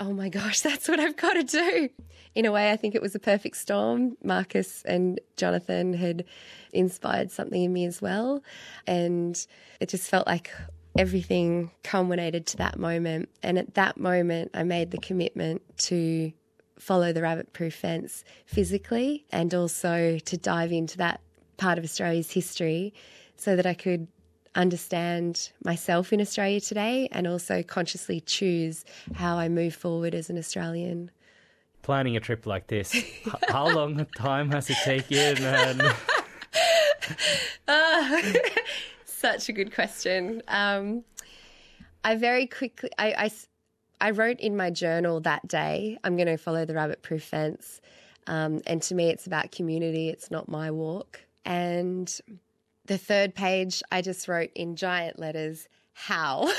oh 0.00 0.12
my 0.12 0.28
gosh, 0.28 0.60
that's 0.62 0.88
what 0.88 1.00
I've 1.00 1.16
got 1.16 1.34
to 1.34 1.42
do. 1.42 1.88
In 2.34 2.44
a 2.44 2.52
way, 2.52 2.70
I 2.70 2.76
think 2.76 2.94
it 2.94 3.02
was 3.02 3.14
a 3.14 3.18
perfect 3.18 3.56
storm. 3.56 4.16
Marcus 4.22 4.82
and 4.84 5.20
Jonathan 5.36 5.94
had 5.94 6.24
inspired 6.72 7.30
something 7.30 7.62
in 7.62 7.72
me 7.72 7.86
as 7.86 8.02
well. 8.02 8.42
And 8.86 9.46
it 9.80 9.88
just 9.88 10.10
felt 10.10 10.26
like 10.26 10.50
everything 10.98 11.70
culminated 11.82 12.46
to 12.48 12.56
that 12.58 12.78
moment. 12.78 13.30
And 13.42 13.58
at 13.58 13.74
that 13.74 13.98
moment, 13.98 14.50
I 14.52 14.64
made 14.64 14.90
the 14.90 14.98
commitment 14.98 15.62
to 15.78 16.32
follow 16.78 17.12
the 17.12 17.22
rabbit 17.22 17.54
proof 17.54 17.74
fence 17.74 18.22
physically 18.44 19.24
and 19.32 19.54
also 19.54 20.18
to 20.18 20.36
dive 20.36 20.72
into 20.72 20.98
that 20.98 21.20
part 21.56 21.78
of 21.78 21.84
Australia's 21.84 22.30
history 22.30 22.92
so 23.36 23.56
that 23.56 23.64
I 23.64 23.72
could 23.72 24.08
understand 24.56 25.50
myself 25.64 26.12
in 26.12 26.20
Australia 26.20 26.60
today 26.60 27.08
and 27.12 27.26
also 27.26 27.62
consciously 27.62 28.20
choose 28.20 28.84
how 29.14 29.36
I 29.36 29.48
move 29.48 29.74
forward 29.74 30.14
as 30.14 30.30
an 30.30 30.38
Australian. 30.38 31.10
Planning 31.82 32.16
a 32.16 32.20
trip 32.20 32.46
like 32.46 32.66
this, 32.66 32.92
how 33.48 33.68
long 33.68 34.04
time 34.16 34.50
has 34.50 34.68
it 34.70 34.78
taken? 34.82 35.44
And... 35.44 35.82
uh, 37.68 38.22
such 39.04 39.48
a 39.48 39.52
good 39.52 39.72
question. 39.72 40.42
Um, 40.48 41.04
I 42.02 42.16
very 42.16 42.46
quickly, 42.46 42.90
I, 42.98 43.14
I, 43.26 43.30
I 44.00 44.10
wrote 44.10 44.40
in 44.40 44.56
my 44.56 44.70
journal 44.70 45.20
that 45.20 45.46
day, 45.46 45.98
I'm 46.02 46.16
going 46.16 46.28
to 46.28 46.36
follow 46.36 46.64
the 46.64 46.74
rabbit 46.74 47.02
proof 47.02 47.22
fence. 47.22 47.80
Um, 48.26 48.62
and 48.66 48.82
to 48.82 48.94
me, 48.94 49.08
it's 49.10 49.26
about 49.26 49.52
community, 49.52 50.08
it's 50.08 50.30
not 50.30 50.48
my 50.48 50.70
walk. 50.70 51.20
And 51.44 52.12
the 52.86 52.98
third 52.98 53.34
page, 53.34 53.82
I 53.90 54.02
just 54.02 54.28
wrote 54.28 54.50
in 54.54 54.76
giant 54.76 55.18
letters, 55.18 55.68
how? 55.92 56.50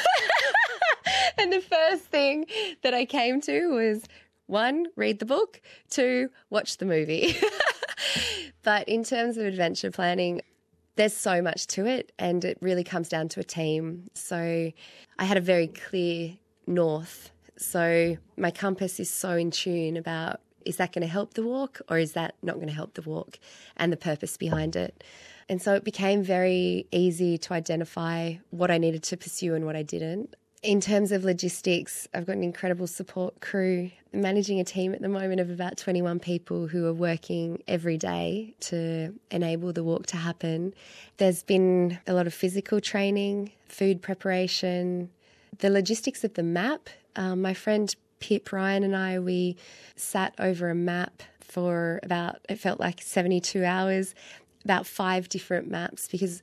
and 1.37 1.51
the 1.51 1.61
first 1.61 2.03
thing 2.03 2.45
that 2.83 2.93
I 2.93 3.05
came 3.05 3.41
to 3.41 3.67
was 3.67 4.03
one, 4.47 4.87
read 4.95 5.19
the 5.19 5.25
book, 5.25 5.61
two, 5.89 6.29
watch 6.49 6.77
the 6.77 6.85
movie. 6.85 7.35
but 8.63 8.87
in 8.87 9.03
terms 9.03 9.37
of 9.37 9.45
adventure 9.45 9.91
planning, 9.91 10.41
there's 10.95 11.15
so 11.15 11.41
much 11.41 11.67
to 11.67 11.85
it, 11.85 12.11
and 12.17 12.43
it 12.43 12.57
really 12.61 12.83
comes 12.83 13.09
down 13.09 13.29
to 13.29 13.39
a 13.39 13.43
team. 13.43 14.09
So 14.13 14.71
I 15.19 15.25
had 15.25 15.37
a 15.37 15.41
very 15.41 15.67
clear 15.67 16.33
north. 16.65 17.31
So 17.57 18.17
my 18.35 18.51
compass 18.51 18.99
is 18.99 19.09
so 19.09 19.31
in 19.31 19.51
tune 19.51 19.97
about 19.97 20.41
is 20.65 20.77
that 20.77 20.91
going 20.91 21.01
to 21.01 21.07
help 21.07 21.33
the 21.33 21.43
walk 21.43 21.79
or 21.89 21.97
is 21.97 22.11
that 22.11 22.35
not 22.43 22.55
going 22.55 22.67
to 22.67 22.73
help 22.73 22.93
the 22.95 23.01
walk 23.01 23.39
and 23.77 23.91
the 23.91 23.97
purpose 23.97 24.35
behind 24.35 24.75
it. 24.75 25.01
And 25.49 25.61
so 25.61 25.75
it 25.75 25.83
became 25.83 26.23
very 26.23 26.87
easy 26.91 27.37
to 27.39 27.53
identify 27.53 28.35
what 28.49 28.69
I 28.69 28.77
needed 28.77 29.03
to 29.03 29.17
pursue 29.17 29.55
and 29.55 29.65
what 29.65 29.75
I 29.75 29.83
didn't. 29.83 30.35
In 30.63 30.81
terms 30.81 31.11
of 31.11 31.23
logistics, 31.23 32.07
I've 32.13 32.25
got 32.25 32.35
an 32.35 32.43
incredible 32.43 32.87
support 32.87 33.39
crew. 33.41 33.91
I'm 34.13 34.21
managing 34.21 34.59
a 34.59 34.63
team 34.63 34.93
at 34.93 35.01
the 35.01 35.07
moment 35.07 35.39
of 35.39 35.49
about 35.49 35.77
21 35.77 36.19
people 36.19 36.67
who 36.67 36.85
are 36.87 36.93
working 36.93 37.61
every 37.67 37.97
day 37.97 38.55
to 38.61 39.13
enable 39.29 39.71
the 39.71 39.83
walk 39.83 40.07
to 40.07 40.17
happen. 40.17 40.73
There's 41.17 41.43
been 41.43 41.99
a 42.07 42.13
lot 42.13 42.27
of 42.27 42.33
physical 42.33 42.81
training, 42.81 43.51
food 43.69 44.01
preparation, 44.01 45.11
the 45.59 45.69
logistics 45.69 46.23
of 46.23 46.33
the 46.33 46.43
map. 46.43 46.89
Um, 47.15 47.41
my 47.41 47.53
friend 47.53 47.95
Pip 48.19 48.51
Ryan 48.51 48.83
and 48.83 48.95
I, 48.95 49.19
we 49.19 49.57
sat 49.95 50.33
over 50.39 50.69
a 50.69 50.75
map 50.75 51.21
for 51.39 51.99
about, 52.03 52.39
it 52.49 52.59
felt 52.59 52.79
like 52.79 53.01
72 53.01 53.63
hours, 53.63 54.15
about 54.67 54.85
five 54.85 55.29
different 55.29 55.69
maps 55.69 56.07
because 56.07 56.41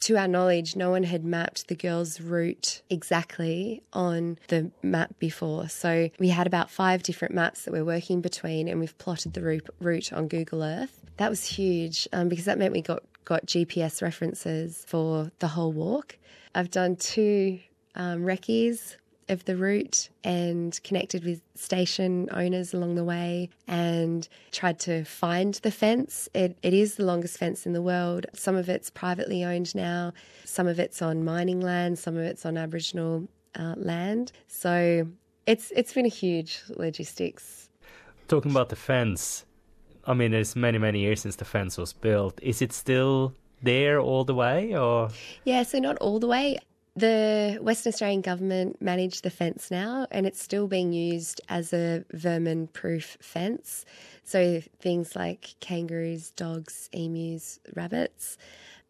to 0.00 0.16
our 0.16 0.28
knowledge, 0.28 0.76
no 0.76 0.90
one 0.90 1.04
had 1.04 1.24
mapped 1.24 1.68
the 1.68 1.74
girls' 1.74 2.20
route 2.20 2.82
exactly 2.90 3.82
on 3.92 4.38
the 4.48 4.70
map 4.82 5.18
before. 5.18 5.68
So 5.68 6.10
we 6.18 6.28
had 6.28 6.46
about 6.46 6.70
five 6.70 7.02
different 7.02 7.34
maps 7.34 7.64
that 7.64 7.72
we're 7.72 7.84
working 7.84 8.20
between, 8.20 8.68
and 8.68 8.78
we've 8.78 8.96
plotted 8.98 9.32
the 9.32 9.60
route 9.80 10.12
on 10.12 10.28
Google 10.28 10.62
Earth. 10.62 11.02
That 11.16 11.30
was 11.30 11.44
huge 11.44 12.06
um, 12.12 12.28
because 12.28 12.44
that 12.44 12.58
meant 12.58 12.72
we 12.72 12.82
got, 12.82 13.02
got 13.24 13.46
GPS 13.46 14.02
references 14.02 14.84
for 14.86 15.30
the 15.38 15.48
whole 15.48 15.72
walk. 15.72 16.18
I've 16.54 16.70
done 16.70 16.96
two 16.96 17.60
um, 17.94 18.22
recce's 18.24 18.96
of 19.28 19.44
the 19.44 19.56
route 19.56 20.08
and 20.22 20.80
connected 20.84 21.24
with 21.24 21.40
station 21.54 22.28
owners 22.32 22.72
along 22.72 22.94
the 22.94 23.04
way 23.04 23.48
and 23.66 24.28
tried 24.52 24.78
to 24.80 25.04
find 25.04 25.54
the 25.54 25.70
fence. 25.70 26.28
It, 26.34 26.56
it 26.62 26.72
is 26.72 26.94
the 26.94 27.04
longest 27.04 27.38
fence 27.38 27.66
in 27.66 27.72
the 27.72 27.82
world. 27.82 28.26
Some 28.34 28.56
of 28.56 28.68
it's 28.68 28.90
privately 28.90 29.44
owned 29.44 29.74
now, 29.74 30.12
some 30.44 30.66
of 30.66 30.78
it's 30.78 31.02
on 31.02 31.24
mining 31.24 31.60
land, 31.60 31.98
some 31.98 32.16
of 32.16 32.22
it's 32.22 32.46
on 32.46 32.56
Aboriginal 32.56 33.28
uh, 33.58 33.74
land. 33.76 34.32
So 34.48 35.08
it's 35.46 35.72
it's 35.74 35.92
been 35.92 36.06
a 36.06 36.10
huge 36.10 36.62
logistics. 36.68 37.68
Talking 38.28 38.50
about 38.50 38.68
the 38.68 38.76
fence, 38.76 39.44
I 40.04 40.14
mean, 40.14 40.34
it's 40.34 40.56
many 40.56 40.78
many 40.78 41.00
years 41.00 41.20
since 41.20 41.36
the 41.36 41.44
fence 41.44 41.76
was 41.76 41.92
built. 41.92 42.38
Is 42.42 42.62
it 42.62 42.72
still 42.72 43.34
there 43.62 43.98
all 44.00 44.24
the 44.24 44.34
way, 44.34 44.76
or? 44.76 45.10
Yeah, 45.44 45.62
so 45.62 45.78
not 45.78 45.96
all 45.98 46.18
the 46.18 46.26
way. 46.26 46.58
The 46.96 47.58
Western 47.60 47.92
Australian 47.92 48.22
government 48.22 48.80
managed 48.80 49.22
the 49.22 49.28
fence 49.28 49.70
now, 49.70 50.06
and 50.10 50.26
it's 50.26 50.42
still 50.42 50.66
being 50.66 50.94
used 50.94 51.42
as 51.46 51.74
a 51.74 52.04
vermin 52.10 52.68
proof 52.68 53.18
fence. 53.20 53.84
So 54.24 54.62
things 54.80 55.14
like 55.14 55.56
kangaroos, 55.60 56.30
dogs, 56.30 56.88
emus, 56.92 57.60
rabbits. 57.74 58.38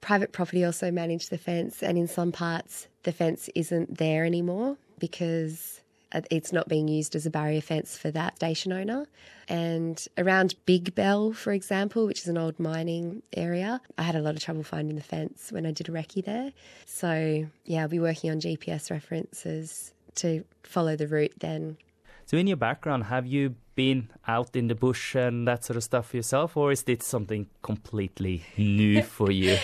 Private 0.01 0.31
property 0.31 0.65
also 0.65 0.93
managed 0.93 1.31
the 1.31 1.39
fence, 1.39 1.83
and 1.83 1.99
in 1.99 2.07
some 2.07 2.31
parts, 2.31 2.87
the 3.03 3.11
fence 3.11 3.51
isn't 3.57 3.99
there 3.99 4.25
anymore 4.25 4.77
because 5.01 5.81
Uh, 6.13 6.21
it's 6.31 6.53
not 6.53 6.69
being 6.69 6.89
used 6.89 7.15
as 7.17 7.27
a 7.27 7.31
barrier 7.31 7.61
fence 7.61 7.99
for 7.99 8.11
that 8.13 8.37
station 8.37 8.73
owner. 8.73 9.07
And 9.49 10.05
around 10.17 10.55
Big 10.65 10.95
Bell, 10.95 11.33
for 11.33 11.53
example, 11.53 12.07
which 12.07 12.21
is 12.21 12.29
an 12.29 12.39
old 12.39 12.59
mining 12.59 13.23
area, 13.33 13.81
I 13.99 14.03
had 14.03 14.17
a 14.17 14.21
lot 14.21 14.35
of 14.35 14.43
trouble 14.43 14.63
finding 14.63 14.97
the 14.97 15.03
fence 15.03 15.51
when 15.51 15.67
I 15.67 15.73
did 15.73 15.89
a 15.89 15.93
recce 15.93 16.25
there. 16.25 16.53
So, 16.85 17.47
yeah, 17.65 17.83
I'll 17.83 17.89
be 17.89 18.01
working 18.01 18.31
on 18.31 18.41
GPS 18.41 18.91
references 18.91 19.93
to 20.17 20.45
follow 20.63 20.97
the 20.97 21.09
route 21.09 21.35
then. 21.39 21.77
So, 22.26 22.37
in 22.37 22.49
your 22.49 22.56
background, 22.56 23.04
have 23.04 23.25
you 23.25 23.54
been 23.76 24.11
out 24.26 24.56
in 24.56 24.66
the 24.66 24.75
bush 24.75 25.14
and 25.14 25.47
that 25.47 25.64
sort 25.64 25.76
of 25.76 25.85
stuff 25.85 26.12
yourself, 26.12 26.56
or 26.56 26.73
is 26.73 26.83
this 26.83 27.06
something 27.06 27.47
completely 27.62 28.42
new 28.56 29.00
for 29.16 29.30
you? 29.30 29.56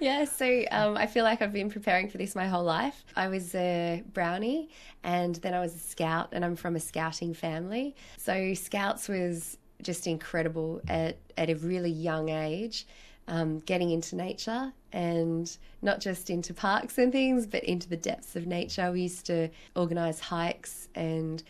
yeah, 0.00 0.24
so 0.24 0.64
um, 0.72 0.96
I 0.96 1.06
feel 1.06 1.22
like 1.22 1.40
I've 1.40 1.52
been 1.52 1.70
preparing 1.70 2.08
for 2.08 2.18
this 2.18 2.34
my 2.34 2.48
whole 2.48 2.64
life. 2.64 3.04
I 3.14 3.28
was 3.28 3.54
a 3.54 4.02
brownie 4.12 4.70
and 5.04 5.36
then 5.36 5.54
I 5.54 5.60
was 5.60 5.72
a 5.72 5.78
scout, 5.78 6.30
and 6.32 6.44
I'm 6.44 6.56
from 6.56 6.74
a 6.74 6.80
scouting 6.80 7.32
family. 7.32 7.94
So, 8.16 8.54
scouts 8.54 9.08
was 9.08 9.56
just 9.80 10.08
incredible 10.08 10.80
at, 10.88 11.16
at 11.38 11.48
a 11.48 11.54
really 11.54 11.92
young 11.92 12.28
age. 12.28 12.88
Um, 13.28 13.60
getting 13.60 13.90
into 13.90 14.16
nature 14.16 14.72
and 14.92 15.56
not 15.82 16.00
just 16.00 16.30
into 16.30 16.52
parks 16.52 16.98
and 16.98 17.12
things, 17.12 17.46
but 17.46 17.62
into 17.62 17.88
the 17.88 17.96
depths 17.96 18.34
of 18.34 18.44
nature. 18.44 18.90
We 18.90 19.02
used 19.02 19.24
to 19.26 19.50
organise 19.76 20.18
hikes 20.18 20.88
and 20.96 21.40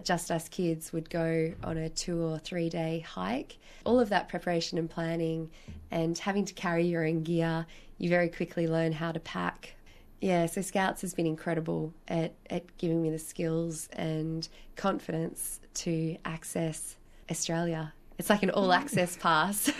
just 0.00 0.30
us 0.30 0.48
kids 0.48 0.92
would 0.92 1.10
go 1.10 1.52
on 1.62 1.76
a 1.76 1.88
two 1.88 2.22
or 2.22 2.38
three 2.38 2.68
day 2.68 3.00
hike. 3.00 3.58
All 3.84 4.00
of 4.00 4.08
that 4.10 4.28
preparation 4.28 4.78
and 4.78 4.88
planning 4.88 5.50
and 5.90 6.16
having 6.16 6.44
to 6.46 6.54
carry 6.54 6.86
your 6.86 7.06
own 7.06 7.22
gear, 7.22 7.66
you 7.98 8.08
very 8.08 8.28
quickly 8.28 8.66
learn 8.66 8.92
how 8.92 9.12
to 9.12 9.20
pack. 9.20 9.74
Yeah, 10.20 10.46
so 10.46 10.62
Scouts 10.62 11.02
has 11.02 11.14
been 11.14 11.26
incredible 11.26 11.92
at, 12.06 12.34
at 12.48 12.76
giving 12.78 13.02
me 13.02 13.10
the 13.10 13.18
skills 13.18 13.88
and 13.92 14.48
confidence 14.76 15.60
to 15.74 16.16
access 16.24 16.96
Australia. 17.30 17.92
It's 18.18 18.30
like 18.30 18.44
an 18.44 18.50
all 18.50 18.72
access 18.72 19.16
pass. 19.16 19.70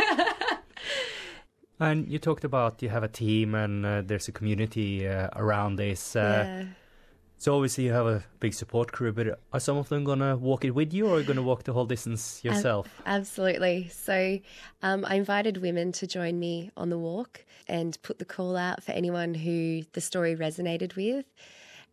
and 1.81 2.09
you 2.09 2.19
talked 2.19 2.43
about 2.43 2.83
you 2.83 2.89
have 2.89 3.05
a 3.05 3.09
team 3.09 3.55
and 3.55 3.87
uh, 3.87 4.03
there's 4.05 4.27
a 4.27 4.33
community 4.33 5.07
uh, 5.07 5.29
around 5.37 5.77
this. 5.77 6.17
Uh, 6.17 6.45
yeah 6.47 6.65
so 7.43 7.57
obviously 7.57 7.83
you 7.83 7.93
have 7.93 8.07
a 8.07 8.23
big 8.39 8.55
support 8.55 8.93
crew, 8.93 9.11
but 9.11 9.37
are 9.53 9.59
some 9.59 9.77
of 9.77 9.89
them 9.89 10.05
going 10.05 10.21
to 10.21 10.37
walk 10.37 10.65
it 10.65 10.71
with 10.71 10.95
you, 10.95 11.09
or 11.09 11.17
are 11.17 11.19
you 11.19 11.27
going 11.27 11.37
to 11.37 11.43
walk 11.43 11.65
the 11.65 11.73
whole 11.73 11.87
distance 11.87 12.41
yourself? 12.45 12.87
absolutely. 13.05 13.89
So 13.89 14.39
um, 14.81 15.05
I 15.05 15.17
invited 15.17 15.57
women 15.57 15.91
to 15.91 16.07
join 16.07 16.39
me 16.39 16.71
on 16.77 16.89
the 16.89 16.99
walk 16.99 17.45
and 17.67 18.01
put 18.03 18.21
the 18.21 18.25
call 18.25 18.57
out 18.57 18.85
for 18.85 18.93
anyone 18.93 19.35
who 19.35 19.83
the 19.93 20.01
story 20.01 20.37
resonated 20.37 20.95
with. 20.95 21.27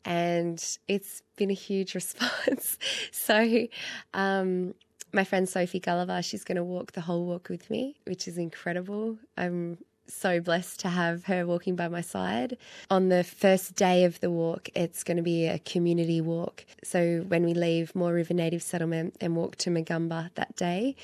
And 0.05 0.63
it's 0.87 1.23
been 1.35 1.49
a 1.49 1.55
huge 1.55 1.95
response. 1.95 2.77
so 3.09 3.65
um, 4.13 4.75
my 5.13 5.23
friend 5.23 5.49
Sophie 5.49 5.79
Gulliver, 5.79 6.21
she's 6.21 6.43
going 6.43 6.57
to 6.57 6.63
walk 6.63 6.91
the 6.91 7.01
whole 7.01 7.25
walk 7.25 7.49
with 7.49 7.71
me, 7.71 7.95
which 8.05 8.27
is 8.27 8.37
incredible. 8.37 9.17
I'm 9.35 9.79
so 10.09 10.39
blessed 10.39 10.79
to 10.81 10.89
have 10.89 11.25
her 11.25 11.45
walking 11.45 11.75
by 11.75 11.87
my 11.87 12.01
side. 12.01 12.57
On 12.89 13.09
the 13.09 13.23
first 13.23 13.75
day 13.75 14.03
of 14.03 14.19
the 14.19 14.29
walk, 14.29 14.69
it's 14.75 15.03
going 15.03 15.17
to 15.17 15.23
be 15.23 15.47
a 15.47 15.59
community 15.59 16.21
walk. 16.21 16.65
So 16.83 17.25
when 17.27 17.43
we 17.43 17.53
leave 17.53 17.95
Moore 17.95 18.13
River 18.13 18.33
Native 18.33 18.63
Settlement 18.63 19.15
and 19.21 19.35
walk 19.35 19.55
to 19.57 19.69
Mogumber 19.69 20.29
that 20.35 20.55
day, 20.55 20.95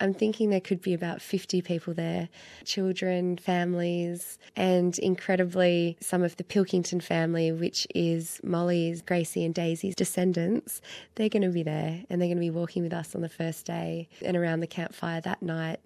I'm 0.00 0.14
thinking 0.14 0.50
there 0.50 0.60
could 0.60 0.80
be 0.80 0.94
about 0.94 1.20
50 1.20 1.60
people 1.62 1.92
there 1.92 2.28
children, 2.64 3.36
families, 3.36 4.38
and 4.54 4.96
incredibly, 4.98 5.96
some 6.00 6.22
of 6.22 6.36
the 6.36 6.44
Pilkington 6.44 7.00
family, 7.00 7.50
which 7.50 7.86
is 7.94 8.40
Molly's, 8.44 9.02
Gracie, 9.02 9.44
and 9.44 9.54
Daisy's 9.54 9.96
descendants. 9.96 10.80
They're 11.16 11.28
going 11.28 11.42
to 11.42 11.48
be 11.48 11.62
there 11.62 12.04
and 12.08 12.20
they're 12.20 12.28
going 12.28 12.36
to 12.36 12.40
be 12.40 12.50
walking 12.50 12.82
with 12.82 12.92
us 12.92 13.14
on 13.14 13.22
the 13.22 13.28
first 13.28 13.66
day 13.66 14.08
and 14.24 14.36
around 14.36 14.60
the 14.60 14.66
campfire 14.66 15.20
that 15.22 15.42
night. 15.42 15.80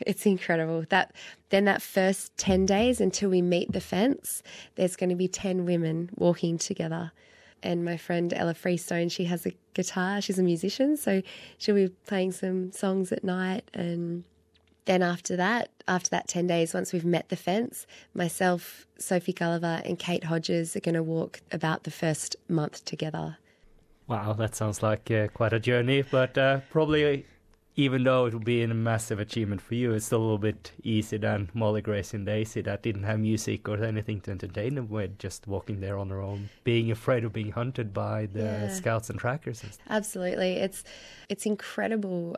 It's 0.00 0.24
incredible. 0.24 0.84
That 0.88 1.12
then 1.50 1.66
that 1.66 1.82
first 1.82 2.36
10 2.38 2.66
days 2.66 3.00
until 3.00 3.30
we 3.30 3.42
meet 3.42 3.72
the 3.72 3.80
fence, 3.80 4.42
there's 4.76 4.96
going 4.96 5.10
to 5.10 5.16
be 5.16 5.28
10 5.28 5.66
women 5.66 6.10
walking 6.16 6.56
together 6.56 7.12
and 7.62 7.84
my 7.84 7.96
friend 7.96 8.32
Ella 8.32 8.54
Freestone, 8.54 9.08
she 9.08 9.24
has 9.24 9.46
a 9.46 9.52
guitar. 9.74 10.20
She's 10.20 10.38
a 10.38 10.42
musician, 10.42 10.96
so 10.96 11.22
she'll 11.58 11.74
be 11.74 11.88
playing 12.06 12.32
some 12.32 12.72
songs 12.72 13.12
at 13.12 13.24
night. 13.24 13.68
And 13.74 14.24
then 14.84 15.02
after 15.02 15.36
that, 15.36 15.70
after 15.86 16.10
that 16.10 16.28
10 16.28 16.46
days, 16.46 16.74
once 16.74 16.92
we've 16.92 17.04
met 17.04 17.28
the 17.28 17.36
fence, 17.36 17.86
myself, 18.14 18.86
Sophie 18.98 19.32
Gulliver, 19.32 19.82
and 19.84 19.98
Kate 19.98 20.24
Hodges 20.24 20.74
are 20.76 20.80
going 20.80 20.94
to 20.94 21.02
walk 21.02 21.40
about 21.52 21.84
the 21.84 21.90
first 21.90 22.36
month 22.48 22.84
together. 22.84 23.38
Wow, 24.06 24.32
that 24.32 24.54
sounds 24.54 24.82
like 24.82 25.10
uh, 25.10 25.28
quite 25.28 25.52
a 25.52 25.60
journey, 25.60 26.02
but 26.02 26.38
uh, 26.38 26.60
probably 26.70 27.26
even 27.78 28.02
though 28.02 28.26
it 28.26 28.34
would 28.34 28.44
be 28.44 28.60
a 28.60 28.66
massive 28.66 29.20
achievement 29.20 29.60
for 29.60 29.76
you, 29.76 29.92
it's 29.92 30.06
still 30.06 30.18
a 30.18 30.20
little 30.20 30.36
bit 30.36 30.72
easier 30.82 31.20
than 31.20 31.48
Molly 31.54 31.80
Grace 31.80 32.12
and 32.12 32.26
Daisy 32.26 32.60
that 32.62 32.82
didn't 32.82 33.04
have 33.04 33.20
music 33.20 33.68
or 33.68 33.84
anything 33.84 34.20
to 34.22 34.32
entertain 34.32 34.74
them 34.74 34.88
with, 34.88 35.16
just 35.20 35.46
walking 35.46 35.78
there 35.78 35.96
on 35.96 36.08
their 36.08 36.20
own, 36.20 36.48
being 36.64 36.90
afraid 36.90 37.22
of 37.22 37.32
being 37.32 37.52
hunted 37.52 37.94
by 37.94 38.26
the 38.26 38.40
yeah. 38.40 38.68
scouts 38.68 39.10
and 39.10 39.18
trackers. 39.20 39.62
And 39.62 39.70
Absolutely, 39.88 40.54
it's 40.54 40.82
it's 41.28 41.46
incredible 41.46 42.36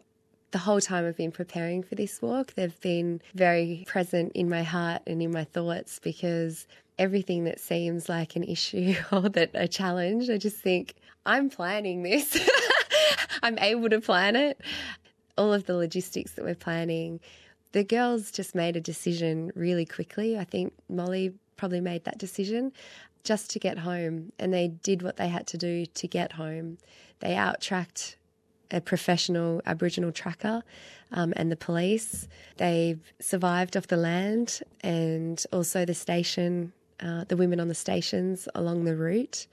the 0.50 0.58
whole 0.58 0.80
time 0.80 1.06
I've 1.06 1.16
been 1.16 1.32
preparing 1.32 1.82
for 1.82 1.94
this 1.94 2.20
walk, 2.20 2.52
they've 2.54 2.80
been 2.80 3.22
very 3.34 3.84
present 3.86 4.32
in 4.34 4.48
my 4.50 4.62
heart 4.62 5.00
and 5.06 5.22
in 5.22 5.30
my 5.30 5.44
thoughts 5.44 6.00
because 6.00 6.66
everything 6.98 7.44
that 7.44 7.60
seems 7.60 8.10
like 8.10 8.36
an 8.36 8.44
issue 8.44 8.94
or 9.12 9.28
that 9.30 9.52
a 9.54 9.68
challenge, 9.68 10.28
I 10.28 10.36
just 10.36 10.58
think, 10.58 10.96
I'm 11.24 11.48
planning 11.48 12.02
this. 12.02 12.38
I'm 13.42 13.58
able 13.58 13.88
to 13.88 14.00
plan 14.00 14.36
it. 14.36 14.60
All 15.40 15.54
of 15.54 15.64
the 15.64 15.74
logistics 15.74 16.32
that 16.32 16.44
we're 16.44 16.54
planning, 16.54 17.18
the 17.72 17.82
girls 17.82 18.30
just 18.30 18.54
made 18.54 18.76
a 18.76 18.80
decision 18.80 19.52
really 19.54 19.86
quickly. 19.86 20.38
I 20.38 20.44
think 20.44 20.74
Molly 20.90 21.32
probably 21.56 21.80
made 21.80 22.04
that 22.04 22.18
decision 22.18 22.72
just 23.24 23.50
to 23.52 23.58
get 23.58 23.78
home, 23.78 24.32
and 24.38 24.52
they 24.52 24.68
did 24.68 25.00
what 25.00 25.16
they 25.16 25.28
had 25.28 25.46
to 25.46 25.56
do 25.56 25.86
to 25.86 26.06
get 26.06 26.32
home. 26.32 26.76
They 27.20 27.34
out 27.36 27.62
tracked 27.62 28.18
a 28.70 28.82
professional 28.82 29.62
Aboriginal 29.64 30.12
tracker 30.12 30.62
um, 31.10 31.32
and 31.36 31.50
the 31.50 31.56
police. 31.56 32.28
They've 32.58 33.00
survived 33.18 33.78
off 33.78 33.86
the 33.86 33.96
land 33.96 34.60
and 34.82 35.42
also 35.52 35.86
the 35.86 35.94
station, 35.94 36.72
uh, 37.00 37.24
the 37.24 37.36
women 37.36 37.60
on 37.60 37.68
the 37.68 37.74
stations 37.74 38.46
along 38.54 38.84
the 38.84 38.96
route. 38.96 39.46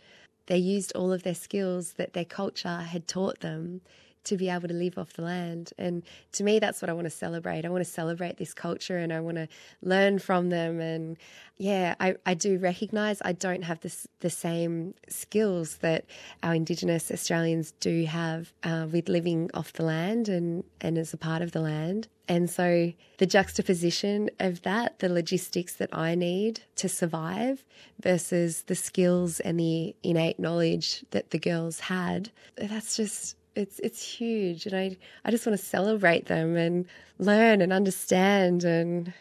They 0.47 0.57
used 0.57 0.91
all 0.95 1.13
of 1.13 1.23
their 1.23 1.35
skills 1.35 1.93
that 1.93 2.11
their 2.11 2.25
culture 2.25 2.79
had 2.93 3.07
taught 3.07 3.39
them 3.39 3.81
to 4.27 4.37
be 4.37 4.49
able 4.49 4.67
to 4.67 4.73
live 4.73 4.97
off 4.97 5.13
the 5.13 5.21
land. 5.21 5.73
And 5.77 6.03
to 6.33 6.43
me, 6.43 6.59
that's 6.59 6.81
what 6.81 6.89
I 6.89 6.93
want 6.93 7.05
to 7.05 7.11
celebrate. 7.11 7.65
I 7.65 7.69
want 7.69 7.83
to 7.83 7.89
celebrate 7.89 8.37
this 8.37 8.53
culture 8.53 8.97
and 8.97 9.11
I 9.13 9.19
want 9.19 9.37
to 9.37 9.47
learn 9.81 10.19
from 10.19 10.49
them. 10.49 10.79
And 10.79 11.17
yeah, 11.57 11.95
I, 11.99 12.15
I 12.25 12.33
do 12.33 12.57
recognize 12.57 13.21
I 13.23 13.31
don't 13.31 13.63
have 13.63 13.79
this, 13.81 14.07
the 14.19 14.29
same 14.29 14.93
skills 15.07 15.77
that 15.77 16.05
our 16.43 16.53
Indigenous 16.53 17.11
Australians 17.11 17.73
do 17.79 18.05
have 18.05 18.53
uh, 18.63 18.87
with 18.91 19.09
living 19.09 19.49
off 19.53 19.73
the 19.73 19.83
land 19.83 20.29
and, 20.29 20.63
and 20.81 20.97
as 20.97 21.13
a 21.13 21.17
part 21.17 21.41
of 21.41 21.51
the 21.51 21.61
land. 21.61 22.07
And 22.27 22.49
so 22.49 22.91
the 23.19 23.25
juxtaposition 23.25 24.29
of 24.39 24.61
that, 24.63 24.99
the 24.99 25.09
logistics 25.09 25.75
that 25.75 25.89
I 25.93 26.13
need 26.15 26.61
to 26.75 26.89
survive 26.89 27.63
versus 28.01 28.63
the 28.63 28.75
skills 28.75 29.39
and 29.39 29.59
the 29.59 29.95
innate 30.03 30.39
knowledge 30.39 31.05
that 31.11 31.31
the 31.31 31.39
girls 31.39 31.79
had, 31.79 32.31
that's 32.57 32.97
just 32.97 33.37
it's 33.57 33.79
it's 33.79 34.01
huge 34.01 34.65
and 34.65 34.75
I 34.75 34.97
I 35.25 35.31
just 35.31 35.45
want 35.45 35.59
to 35.59 35.65
celebrate 35.65 36.27
them 36.27 36.55
and 36.55 36.85
learn 37.17 37.61
and 37.61 37.73
understand 37.73 38.63
and 38.63 39.13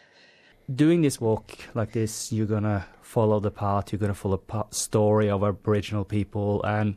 doing 0.73 1.01
this 1.01 1.19
walk 1.19 1.57
like 1.73 1.93
this 1.93 2.31
you're 2.31 2.45
going 2.45 2.63
to 2.63 2.85
follow 3.01 3.39
the 3.39 3.51
path 3.51 3.91
you're 3.91 3.99
going 3.99 4.11
to 4.11 4.19
follow 4.19 4.41
the 4.47 4.63
story 4.71 5.29
of 5.29 5.43
aboriginal 5.43 6.05
people 6.05 6.63
and 6.63 6.95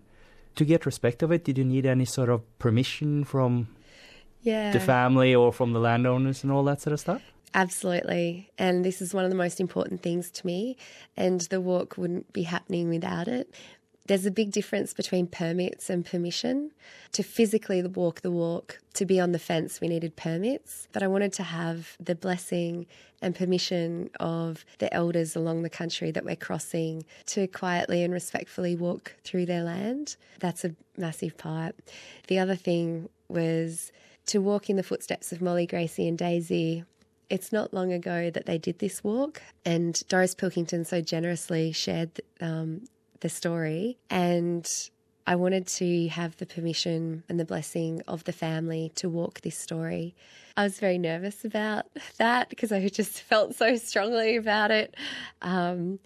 to 0.56 0.64
get 0.64 0.84
respect 0.84 1.22
of 1.22 1.32
it 1.32 1.44
did 1.44 1.56
you 1.56 1.64
need 1.64 1.86
any 1.86 2.04
sort 2.04 2.28
of 2.28 2.42
permission 2.58 3.24
from 3.24 3.68
yeah. 4.42 4.72
the 4.72 4.80
family 4.80 5.34
or 5.34 5.52
from 5.52 5.72
the 5.72 5.80
landowners 5.80 6.42
and 6.42 6.52
all 6.52 6.64
that 6.64 6.80
sort 6.80 6.92
of 6.92 7.00
stuff 7.00 7.22
Absolutely. 7.52 8.48
And 8.58 8.84
this 8.84 9.02
is 9.02 9.12
one 9.12 9.24
of 9.24 9.30
the 9.30 9.36
most 9.36 9.60
important 9.60 10.02
things 10.02 10.30
to 10.30 10.46
me. 10.46 10.76
And 11.16 11.40
the 11.42 11.60
walk 11.60 11.98
wouldn't 11.98 12.32
be 12.32 12.44
happening 12.44 12.88
without 12.88 13.26
it. 13.26 13.52
There's 14.06 14.26
a 14.26 14.30
big 14.30 14.50
difference 14.50 14.92
between 14.92 15.26
permits 15.26 15.88
and 15.88 16.04
permission. 16.04 16.72
To 17.12 17.22
physically 17.22 17.82
walk 17.82 18.22
the 18.22 18.30
walk, 18.30 18.78
to 18.94 19.06
be 19.06 19.20
on 19.20 19.32
the 19.32 19.38
fence, 19.38 19.80
we 19.80 19.88
needed 19.88 20.16
permits. 20.16 20.88
But 20.92 21.02
I 21.02 21.06
wanted 21.06 21.32
to 21.34 21.42
have 21.42 21.96
the 22.00 22.14
blessing 22.14 22.86
and 23.22 23.34
permission 23.34 24.10
of 24.18 24.64
the 24.78 24.92
elders 24.92 25.36
along 25.36 25.62
the 25.62 25.70
country 25.70 26.10
that 26.10 26.24
we're 26.24 26.36
crossing 26.36 27.04
to 27.26 27.46
quietly 27.46 28.02
and 28.02 28.12
respectfully 28.12 28.74
walk 28.74 29.14
through 29.22 29.46
their 29.46 29.62
land. 29.62 30.16
That's 30.40 30.64
a 30.64 30.74
massive 30.96 31.36
part. 31.36 31.76
The 32.28 32.38
other 32.38 32.56
thing 32.56 33.08
was 33.28 33.92
to 34.26 34.40
walk 34.40 34.70
in 34.70 34.76
the 34.76 34.82
footsteps 34.82 35.32
of 35.32 35.40
Molly, 35.40 35.66
Gracie, 35.66 36.08
and 36.08 36.16
Daisy 36.18 36.84
it's 37.30 37.52
not 37.52 37.72
long 37.72 37.92
ago 37.92 38.28
that 38.28 38.46
they 38.46 38.58
did 38.58 38.80
this 38.80 39.04
walk, 39.04 39.40
and 39.64 40.02
Doris 40.08 40.34
Pilkington 40.34 40.84
so 40.84 41.00
generously 41.00 41.70
shared 41.70 42.20
um, 42.40 42.82
the 43.20 43.28
story. 43.28 43.98
And 44.08 44.68
I 45.26 45.36
wanted 45.36 45.66
to 45.68 46.08
have 46.08 46.36
the 46.38 46.46
permission 46.46 47.22
and 47.28 47.38
the 47.38 47.44
blessing 47.44 48.02
of 48.08 48.24
the 48.24 48.32
family 48.32 48.90
to 48.96 49.08
walk 49.08 49.42
this 49.42 49.56
story. 49.56 50.14
I 50.56 50.64
was 50.64 50.78
very 50.78 50.98
nervous 50.98 51.44
about 51.44 51.86
that 52.18 52.48
because 52.48 52.72
I 52.72 52.88
just 52.88 53.22
felt 53.22 53.54
so 53.54 53.76
strongly 53.76 54.36
about 54.36 54.70
it. 54.70 54.96
Um, 55.42 56.00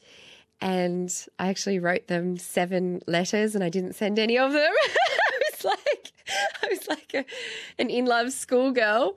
and 0.60 1.10
I 1.38 1.48
actually 1.48 1.78
wrote 1.78 2.06
them 2.06 2.36
seven 2.36 3.02
letters 3.06 3.54
and 3.54 3.62
I 3.62 3.68
didn't 3.68 3.94
send 3.94 4.18
any 4.18 4.38
of 4.38 4.52
them. 4.52 4.72
I 4.98 5.40
was 5.52 5.64
like, 5.64 6.12
I 6.62 6.68
was 6.68 6.88
like 6.88 7.14
a, 7.14 7.24
an 7.78 7.90
in 7.90 8.06
love 8.06 8.32
schoolgirl. 8.32 9.16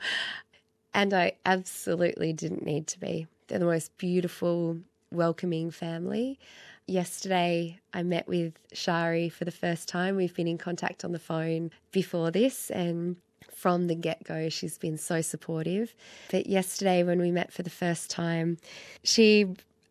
And 0.93 1.13
I 1.13 1.33
absolutely 1.45 2.33
didn't 2.33 2.65
need 2.65 2.87
to 2.87 2.99
be. 2.99 3.27
They're 3.47 3.59
the 3.59 3.65
most 3.65 3.97
beautiful, 3.97 4.79
welcoming 5.11 5.69
family 5.69 6.39
yesterday 6.87 7.79
I 7.93 8.03
met 8.03 8.27
with 8.27 8.53
Shari 8.73 9.29
for 9.29 9.45
the 9.45 9.51
first 9.51 9.87
time. 9.87 10.15
We've 10.15 10.33
been 10.33 10.47
in 10.47 10.57
contact 10.57 11.05
on 11.05 11.11
the 11.11 11.19
phone 11.19 11.71
before 11.91 12.31
this 12.31 12.69
and 12.69 13.17
from 13.57 13.87
the 13.87 13.95
get 13.95 14.23
go, 14.23 14.49
she's 14.49 14.77
been 14.77 14.97
so 14.97 15.21
supportive. 15.21 15.95
But 16.29 16.45
yesterday, 16.45 17.03
when 17.03 17.19
we 17.19 17.31
met 17.31 17.51
for 17.51 17.63
the 17.63 17.71
first 17.71 18.11
time, 18.11 18.57
she 19.03 19.47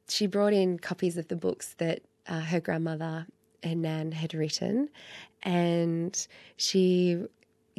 she 0.08 0.28
brought 0.28 0.52
in 0.52 0.78
copies 0.78 1.16
of 1.16 1.26
the 1.26 1.34
books 1.34 1.74
that 1.78 2.02
uh, 2.28 2.40
her 2.40 2.60
grandmother 2.60 3.26
and 3.64 3.82
Nan 3.82 4.12
had 4.12 4.34
written, 4.34 4.88
and 5.42 6.26
she 6.56 7.24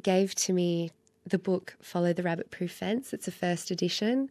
gave 0.03 0.35
to 0.35 0.51
me 0.51 0.91
the 1.25 1.39
book 1.39 1.77
Follow 1.81 2.11
the 2.11 2.23
Rabbit 2.23 2.51
Proof 2.51 2.71
Fence. 2.71 3.13
It's 3.13 3.29
a 3.29 3.31
first 3.31 3.71
edition, 3.71 4.29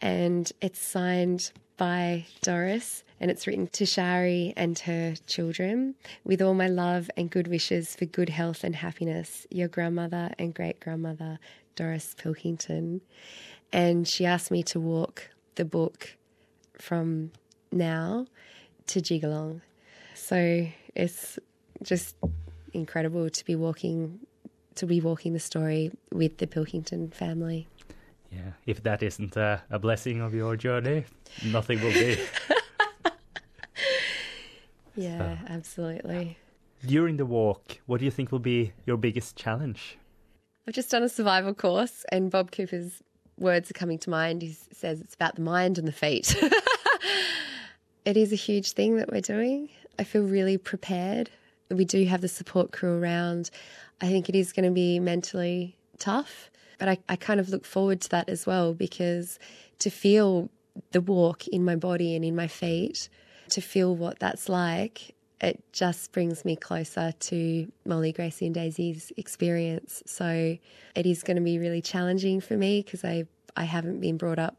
and 0.00 0.52
it's 0.60 0.80
signed 0.80 1.52
by 1.76 2.26
Doris, 2.42 3.04
and 3.20 3.30
it's 3.30 3.46
written 3.46 3.66
to 3.68 3.86
Shari 3.86 4.52
and 4.56 4.78
her 4.80 5.14
children. 5.26 5.94
With 6.24 6.42
all 6.42 6.54
my 6.54 6.68
love 6.68 7.10
and 7.16 7.30
good 7.30 7.48
wishes 7.48 7.96
for 7.96 8.04
good 8.04 8.28
health 8.28 8.64
and 8.64 8.76
happiness, 8.76 9.46
your 9.50 9.68
grandmother 9.68 10.32
and 10.38 10.54
great 10.54 10.80
grandmother, 10.80 11.38
Doris 11.74 12.14
Pilkington. 12.16 13.00
And 13.72 14.06
she 14.06 14.26
asked 14.26 14.50
me 14.50 14.62
to 14.64 14.80
walk 14.80 15.30
the 15.54 15.64
book 15.64 16.16
from 16.78 17.32
now 17.72 18.26
to 18.88 19.00
Jigalong. 19.00 19.60
So 20.14 20.68
it's 20.94 21.38
just 21.82 22.16
incredible 22.72 23.30
to 23.30 23.44
be 23.44 23.54
walking 23.54 24.20
to 24.76 24.86
be 24.86 25.00
walking 25.00 25.32
the 25.32 25.40
story 25.40 25.90
with 26.12 26.36
the 26.36 26.46
Pilkington 26.46 27.08
family. 27.10 27.66
Yeah, 28.30 28.52
if 28.66 28.82
that 28.82 29.02
isn't 29.02 29.34
a, 29.36 29.62
a 29.70 29.78
blessing 29.78 30.20
of 30.20 30.34
your 30.34 30.54
journey, 30.56 31.04
nothing 31.44 31.80
will 31.80 31.92
be. 31.92 32.18
yeah, 34.96 35.38
so, 35.38 35.52
absolutely. 35.52 36.38
During 36.84 37.16
the 37.16 37.26
walk, 37.26 37.78
what 37.86 37.98
do 37.98 38.04
you 38.04 38.10
think 38.10 38.32
will 38.32 38.38
be 38.38 38.72
your 38.84 38.96
biggest 38.96 39.36
challenge? 39.36 39.98
I've 40.66 40.74
just 40.74 40.90
done 40.90 41.02
a 41.02 41.08
survival 41.08 41.54
course, 41.54 42.04
and 42.10 42.30
Bob 42.30 42.50
Cooper's 42.50 43.02
words 43.38 43.70
are 43.70 43.74
coming 43.74 43.98
to 43.98 44.10
mind. 44.10 44.42
He 44.42 44.56
says 44.72 45.00
it's 45.00 45.14
about 45.14 45.36
the 45.36 45.42
mind 45.42 45.78
and 45.78 45.86
the 45.86 45.92
feet. 45.92 46.34
it 48.04 48.16
is 48.16 48.32
a 48.32 48.36
huge 48.36 48.72
thing 48.72 48.96
that 48.96 49.12
we're 49.12 49.20
doing. 49.20 49.68
I 49.98 50.04
feel 50.04 50.22
really 50.22 50.58
prepared. 50.58 51.30
We 51.70 51.84
do 51.84 52.04
have 52.06 52.20
the 52.20 52.28
support 52.28 52.72
crew 52.72 52.98
around. 53.00 53.50
I 54.00 54.08
think 54.08 54.28
it 54.28 54.34
is 54.34 54.52
going 54.52 54.66
to 54.66 54.72
be 54.72 54.98
mentally 54.98 55.76
tough 55.98 56.50
but 56.78 56.88
I, 56.88 56.98
I 57.08 57.16
kind 57.16 57.40
of 57.40 57.48
look 57.48 57.64
forward 57.64 58.00
to 58.02 58.08
that 58.10 58.28
as 58.28 58.46
well 58.46 58.74
because 58.74 59.38
to 59.80 59.90
feel 59.90 60.50
the 60.92 61.00
walk 61.00 61.46
in 61.48 61.64
my 61.64 61.76
body 61.76 62.14
and 62.14 62.24
in 62.24 62.36
my 62.36 62.48
feet, 62.48 63.08
to 63.50 63.60
feel 63.60 63.94
what 63.94 64.18
that's 64.18 64.48
like, 64.48 65.14
it 65.40 65.62
just 65.72 66.12
brings 66.12 66.44
me 66.44 66.56
closer 66.56 67.12
to 67.12 67.72
Molly, 67.84 68.12
Gracie, 68.12 68.46
and 68.46 68.54
Daisy's 68.54 69.12
experience. 69.16 70.02
So 70.06 70.56
it 70.94 71.06
is 71.06 71.22
going 71.22 71.36
to 71.36 71.42
be 71.42 71.58
really 71.58 71.82
challenging 71.82 72.40
for 72.40 72.56
me 72.56 72.82
because 72.82 73.04
I, 73.04 73.24
I 73.56 73.64
haven't 73.64 74.00
been 74.00 74.16
brought 74.16 74.38
up 74.38 74.56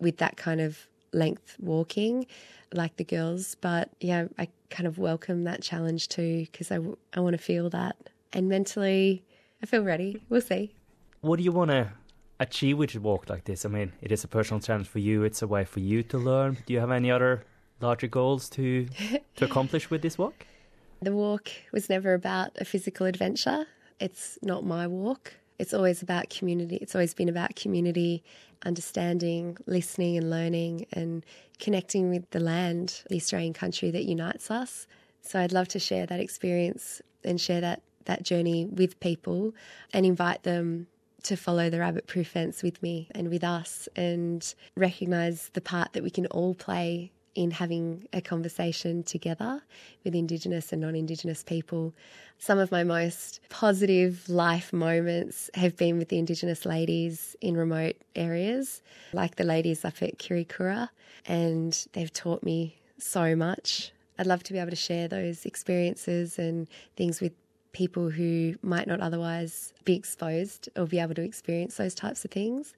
with 0.00 0.18
that 0.18 0.36
kind 0.36 0.60
of 0.60 0.86
length 1.12 1.56
walking 1.60 2.26
like 2.72 2.96
the 2.96 3.04
girls. 3.04 3.54
But 3.54 3.90
yeah, 4.00 4.26
I 4.38 4.48
kind 4.68 4.86
of 4.86 4.98
welcome 4.98 5.44
that 5.44 5.62
challenge 5.62 6.08
too 6.08 6.46
because 6.50 6.70
I, 6.72 6.78
I 7.14 7.20
want 7.20 7.34
to 7.34 7.42
feel 7.42 7.70
that. 7.70 7.96
And 8.32 8.48
mentally, 8.48 9.24
I 9.62 9.66
feel 9.66 9.82
ready. 9.82 10.22
We'll 10.28 10.40
see 10.40 10.74
what 11.20 11.36
do 11.36 11.42
you 11.42 11.52
want 11.52 11.70
to 11.70 11.92
achieve 12.38 12.78
with 12.78 12.94
a 12.94 13.00
walk 13.00 13.28
like 13.28 13.44
this? 13.44 13.64
I 13.64 13.68
mean, 13.68 13.92
it 14.00 14.12
is 14.12 14.24
a 14.24 14.28
personal 14.28 14.60
challenge 14.60 14.88
for 14.88 14.98
you. 14.98 15.22
It's 15.22 15.42
a 15.42 15.46
way 15.46 15.64
for 15.64 15.80
you 15.80 16.02
to 16.04 16.18
learn. 16.18 16.58
Do 16.66 16.72
you 16.72 16.80
have 16.80 16.90
any 16.90 17.10
other 17.10 17.44
larger 17.80 18.06
goals 18.06 18.48
to 18.50 18.86
to 19.36 19.44
accomplish 19.44 19.90
with 19.90 20.02
this 20.02 20.18
walk? 20.18 20.46
The 21.02 21.16
walk 21.16 21.48
was 21.72 21.88
never 21.88 22.12
about 22.12 22.50
a 22.58 22.66
physical 22.66 23.06
adventure. 23.06 23.64
It's 24.00 24.38
not 24.42 24.66
my 24.66 24.86
walk. 24.86 25.32
It's 25.58 25.72
always 25.72 26.02
about 26.02 26.28
community. 26.28 26.76
It's 26.76 26.94
always 26.94 27.14
been 27.14 27.30
about 27.30 27.56
community, 27.56 28.22
understanding, 28.66 29.56
listening, 29.66 30.18
and 30.18 30.28
learning, 30.28 30.86
and 30.92 31.24
connecting 31.58 32.10
with 32.10 32.28
the 32.32 32.40
land, 32.40 33.02
the 33.08 33.16
Australian 33.16 33.54
country 33.54 33.90
that 33.90 34.04
unites 34.04 34.50
us. 34.50 34.86
So 35.22 35.40
I'd 35.40 35.52
love 35.52 35.68
to 35.68 35.78
share 35.78 36.04
that 36.04 36.20
experience 36.20 37.00
and 37.24 37.40
share 37.40 37.62
that 37.62 37.80
that 38.04 38.22
journey 38.22 38.66
with 38.66 39.00
people 39.00 39.54
and 39.92 40.04
invite 40.04 40.42
them 40.42 40.86
to 41.22 41.36
follow 41.36 41.70
the 41.70 41.78
rabbit 41.78 42.06
proof 42.06 42.28
fence 42.28 42.62
with 42.62 42.82
me 42.82 43.08
and 43.14 43.28
with 43.28 43.44
us 43.44 43.88
and 43.96 44.54
recognize 44.76 45.50
the 45.52 45.60
part 45.60 45.92
that 45.92 46.02
we 46.02 46.10
can 46.10 46.26
all 46.26 46.54
play 46.54 47.12
in 47.40 47.50
having 47.50 48.06
a 48.12 48.20
conversation 48.20 49.02
together 49.02 49.62
with 50.04 50.14
Indigenous 50.14 50.74
and 50.74 50.82
non 50.82 50.94
Indigenous 50.94 51.42
people. 51.42 51.94
Some 52.38 52.58
of 52.58 52.70
my 52.70 52.84
most 52.84 53.40
positive 53.48 54.28
life 54.28 54.74
moments 54.74 55.48
have 55.54 55.74
been 55.74 55.96
with 55.96 56.10
the 56.10 56.18
Indigenous 56.18 56.66
ladies 56.66 57.36
in 57.40 57.56
remote 57.56 57.96
areas, 58.14 58.82
like 59.14 59.36
the 59.36 59.44
ladies 59.44 59.86
up 59.86 60.02
at 60.02 60.18
Kiwirrkurra, 60.18 60.90
and 61.24 61.86
they've 61.94 62.12
taught 62.12 62.42
me 62.42 62.76
so 62.98 63.34
much. 63.34 63.90
I'd 64.18 64.26
love 64.26 64.42
to 64.42 64.52
be 64.52 64.58
able 64.58 64.68
to 64.68 64.76
share 64.76 65.08
those 65.08 65.46
experiences 65.46 66.38
and 66.38 66.68
things 66.94 67.22
with 67.22 67.32
people 67.72 68.10
who 68.10 68.56
might 68.60 68.86
not 68.86 69.00
otherwise 69.00 69.72
be 69.86 69.94
exposed 69.96 70.68
or 70.76 70.84
be 70.84 70.98
able 70.98 71.14
to 71.14 71.22
experience 71.22 71.78
those 71.78 71.94
types 71.94 72.22
of 72.22 72.30
things 72.30 72.74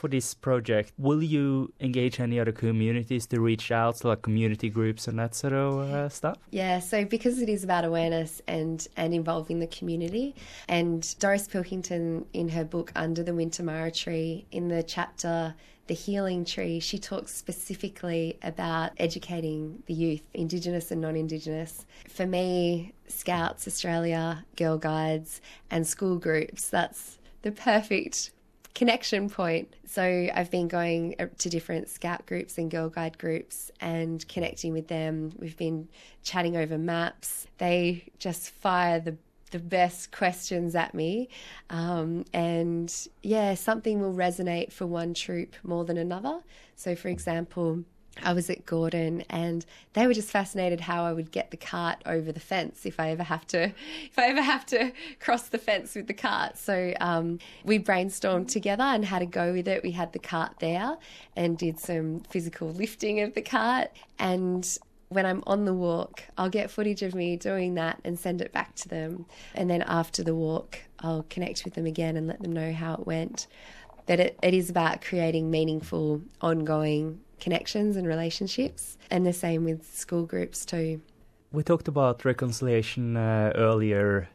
for 0.00 0.08
this 0.08 0.32
project, 0.32 0.92
will 0.96 1.22
you 1.22 1.72
engage 1.78 2.18
any 2.20 2.40
other 2.40 2.52
communities 2.52 3.26
to 3.26 3.40
reach 3.40 3.70
out, 3.70 3.96
to 3.96 4.08
like 4.08 4.22
community 4.22 4.70
groups 4.70 5.06
and 5.06 5.18
that 5.18 5.34
sort 5.34 5.52
of 5.52 5.78
uh, 5.80 6.08
stuff? 6.08 6.38
Yeah, 6.50 6.78
so 6.78 7.04
because 7.04 7.42
it 7.42 7.50
is 7.50 7.62
about 7.62 7.84
awareness 7.84 8.40
and, 8.48 8.86
and 8.96 9.12
involving 9.12 9.60
the 9.60 9.66
community, 9.66 10.34
and 10.68 11.14
Doris 11.18 11.46
Pilkington 11.46 12.24
in 12.32 12.48
her 12.48 12.64
book 12.64 12.90
Under 12.96 13.22
the 13.22 13.34
Winter 13.34 13.62
Wintamarra 13.62 13.94
Tree, 13.94 14.46
in 14.50 14.68
the 14.68 14.82
chapter 14.82 15.54
the 15.86 15.94
healing 15.94 16.44
tree, 16.44 16.78
she 16.78 16.98
talks 16.98 17.34
specifically 17.34 18.38
about 18.42 18.92
educating 18.96 19.82
the 19.86 19.92
youth, 19.92 20.22
Indigenous 20.32 20.92
and 20.92 21.00
non 21.00 21.16
Indigenous. 21.16 21.84
For 22.08 22.26
me, 22.26 22.92
Scouts 23.08 23.66
Australia, 23.66 24.44
Girl 24.56 24.78
Guides, 24.78 25.40
and 25.68 25.84
school 25.84 26.16
groups, 26.16 26.68
that's 26.68 27.18
the 27.42 27.50
perfect 27.50 28.30
connection 28.74 29.28
point. 29.28 29.74
So 29.86 30.28
I've 30.34 30.50
been 30.50 30.68
going 30.68 31.16
uh, 31.18 31.26
to 31.38 31.48
different 31.48 31.88
scout 31.88 32.26
groups 32.26 32.58
and 32.58 32.70
girl 32.70 32.88
guide 32.88 33.18
groups 33.18 33.70
and 33.80 34.26
connecting 34.28 34.72
with 34.72 34.88
them. 34.88 35.32
We've 35.38 35.56
been 35.56 35.88
chatting 36.22 36.56
over 36.56 36.78
maps. 36.78 37.46
They 37.58 38.04
just 38.18 38.50
fire 38.50 39.00
the 39.00 39.16
the 39.50 39.58
best 39.58 40.12
questions 40.12 40.76
at 40.76 40.94
me. 40.94 41.28
Um, 41.70 42.24
and 42.32 42.94
yeah, 43.22 43.54
something 43.54 44.00
will 44.00 44.14
resonate 44.14 44.72
for 44.72 44.86
one 44.86 45.12
troop 45.12 45.56
more 45.64 45.84
than 45.84 45.98
another. 45.98 46.40
So, 46.76 46.94
for 46.94 47.08
example, 47.08 47.84
I 48.22 48.32
was 48.32 48.50
at 48.50 48.66
Gordon 48.66 49.24
and 49.30 49.64
they 49.92 50.06
were 50.06 50.14
just 50.14 50.30
fascinated 50.30 50.80
how 50.80 51.04
I 51.04 51.12
would 51.12 51.30
get 51.30 51.50
the 51.50 51.56
cart 51.56 52.02
over 52.06 52.32
the 52.32 52.40
fence 52.40 52.84
if 52.84 53.00
I 53.00 53.10
ever 53.10 53.22
have 53.22 53.46
to 53.48 53.64
if 54.04 54.18
I 54.18 54.26
ever 54.26 54.42
have 54.42 54.66
to 54.66 54.92
cross 55.20 55.48
the 55.48 55.58
fence 55.58 55.94
with 55.94 56.06
the 56.06 56.14
cart. 56.14 56.58
So 56.58 56.92
um, 57.00 57.38
we 57.64 57.78
brainstormed 57.78 58.48
together 58.48 58.84
and 58.84 59.04
had 59.04 59.22
a 59.22 59.26
go 59.26 59.52
with 59.52 59.68
it. 59.68 59.82
We 59.82 59.92
had 59.92 60.12
the 60.12 60.18
cart 60.18 60.56
there 60.60 60.96
and 61.36 61.56
did 61.56 61.78
some 61.78 62.20
physical 62.20 62.68
lifting 62.68 63.20
of 63.20 63.34
the 63.34 63.42
cart 63.42 63.90
and 64.18 64.78
when 65.08 65.26
I'm 65.26 65.42
on 65.44 65.64
the 65.64 65.74
walk, 65.74 66.22
I'll 66.38 66.48
get 66.48 66.70
footage 66.70 67.02
of 67.02 67.16
me 67.16 67.36
doing 67.36 67.74
that 67.74 67.98
and 68.04 68.16
send 68.16 68.40
it 68.40 68.52
back 68.52 68.76
to 68.76 68.88
them. 68.88 69.26
And 69.56 69.68
then 69.68 69.82
after 69.82 70.22
the 70.22 70.36
walk, 70.36 70.78
I'll 71.00 71.24
connect 71.28 71.64
with 71.64 71.74
them 71.74 71.84
again 71.84 72.16
and 72.16 72.28
let 72.28 72.40
them 72.40 72.52
know 72.52 72.72
how 72.72 72.94
it 72.94 73.08
went. 73.08 73.48
That 74.06 74.20
it, 74.20 74.38
it 74.40 74.54
is 74.54 74.70
about 74.70 75.02
creating 75.02 75.50
meaningful, 75.50 76.22
ongoing 76.40 77.18
connections 77.40 77.96
and 77.96 78.06
relationships, 78.06 78.96
and 79.10 79.26
the 79.26 79.32
same 79.32 79.64
with 79.64 79.84
school 79.84 80.24
groups 80.24 80.64
too. 80.64 81.00
We 81.52 81.62
talked 81.62 81.88
about 81.88 82.24
reconciliation 82.24 83.16
uh, 83.16 83.52
earlier. 83.56 84.28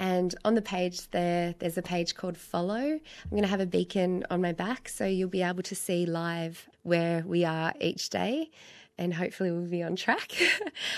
And 0.00 0.32
on 0.44 0.54
the 0.54 0.62
page 0.62 1.10
there, 1.10 1.56
there's 1.58 1.76
a 1.78 1.82
page 1.82 2.14
called 2.14 2.36
Follow. 2.36 2.76
I'm 2.76 3.00
going 3.30 3.42
to 3.42 3.48
have 3.48 3.60
a 3.60 3.66
beacon 3.66 4.24
on 4.30 4.40
my 4.42 4.52
back 4.52 4.88
so 4.88 5.04
you'll 5.06 5.28
be 5.28 5.42
able 5.42 5.64
to 5.64 5.74
see 5.74 6.06
live 6.06 6.68
where 6.82 7.24
we 7.26 7.44
are 7.44 7.72
each 7.80 8.10
day 8.10 8.50
and 8.98 9.14
hopefully 9.14 9.50
we'll 9.50 9.62
be 9.62 9.82
on 9.82 9.96
track. 9.96 10.30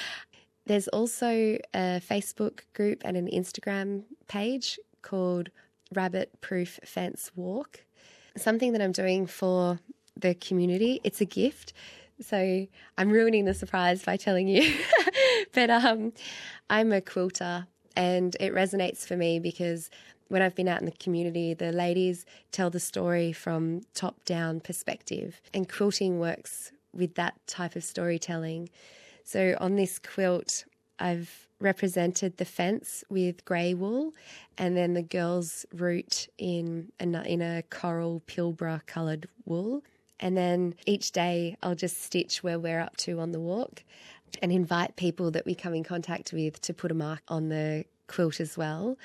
there's 0.67 0.89
also 0.89 1.57
a 1.73 2.01
Facebook 2.01 2.61
group 2.75 3.01
and 3.05 3.17
an 3.17 3.31
Instagram 3.33 4.03
page 4.29 4.79
called 5.03 5.51
Rabbit 5.95 6.41
Proof 6.41 6.79
Fence 6.85 7.31
Walk. 7.35 7.85
Something 8.37 8.73
that 8.73 8.83
I'm 8.83 8.93
doing 8.93 9.27
for 9.27 9.81
the 10.17 10.35
community. 10.35 11.01
It's 11.05 11.21
a 11.21 11.25
gift. 11.25 11.73
So 12.21 12.67
I'm 12.99 13.11
ruining 13.11 13.45
the 13.45 13.55
surprise 13.55 14.05
by 14.05 14.17
telling 14.17 14.47
you. 14.49 14.75
but 15.53 15.71
um, 15.71 16.13
I'm 16.69 16.93
a 16.93 17.01
quilter 17.01 17.67
and 17.97 18.37
it 18.39 18.55
resonates 18.55 19.07
for 19.07 19.17
me 19.17 19.39
because 19.39 19.91
when 20.29 20.43
I've 20.43 20.55
been 20.55 20.69
out 20.69 20.79
in 20.79 20.87
the 20.87 20.93
community, 20.93 21.55
the 21.55 21.73
ladies 21.73 22.25
tell 22.53 22.71
the 22.71 22.79
story 22.79 23.33
from 23.33 23.81
top 23.95 24.25
down 24.25 24.61
perspective, 24.61 25.41
and 25.53 25.69
quilting 25.69 26.21
works 26.21 26.71
with 26.95 27.17
that 27.17 27.35
type 27.49 27.75
of 27.75 27.83
storytelling. 27.83 28.71
So 29.25 29.57
on 29.61 29.75
this 29.75 29.99
quilt, 29.99 30.65
I've 31.01 31.49
represented 31.61 32.39
the 32.39 32.45
fence 32.45 33.05
with 33.09 33.45
grey 33.45 33.75
wool, 33.75 34.15
and 34.59 34.77
then 34.77 34.95
the 34.95 35.03
girls' 35.03 35.67
route 35.73 36.27
in 36.39 36.91
a, 36.99 37.23
in 37.23 37.43
a 37.43 37.63
coral 37.71 38.23
pilbara 38.27 38.85
coloured 38.87 39.29
wool. 39.45 39.83
And 40.19 40.37
then 40.37 40.75
each 40.87 41.13
day 41.13 41.57
I'll 41.63 41.75
just 41.75 42.03
stitch 42.03 42.43
where 42.43 42.59
we're 42.59 42.81
up 42.81 42.97
to 42.99 43.21
on 43.21 43.33
the 43.33 43.41
walk 43.41 43.85
and 44.43 44.53
invite 44.53 44.97
people 44.97 45.31
that 45.31 45.47
we 45.47 45.55
come 45.55 45.75
in 45.75 45.85
contact 45.85 46.33
with 46.33 46.61
to 46.63 46.75
put 46.75 46.91
a 46.91 46.95
mark 46.95 47.23
on 47.29 47.49
the 47.49 47.85
quilt 48.07 48.41
as 48.41 48.57
well. 48.57 48.97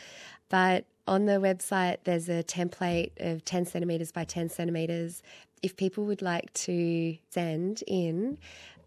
But 0.49 0.85
on 1.07 1.25
the 1.25 1.33
website, 1.33 1.97
there's 2.03 2.29
a 2.29 2.43
template 2.43 3.11
of 3.19 3.45
10 3.45 3.65
centimetres 3.65 4.11
by 4.11 4.23
10 4.23 4.49
centimetres. 4.49 5.21
If 5.61 5.77
people 5.77 6.05
would 6.05 6.21
like 6.21 6.51
to 6.53 7.17
send 7.29 7.83
in 7.87 8.37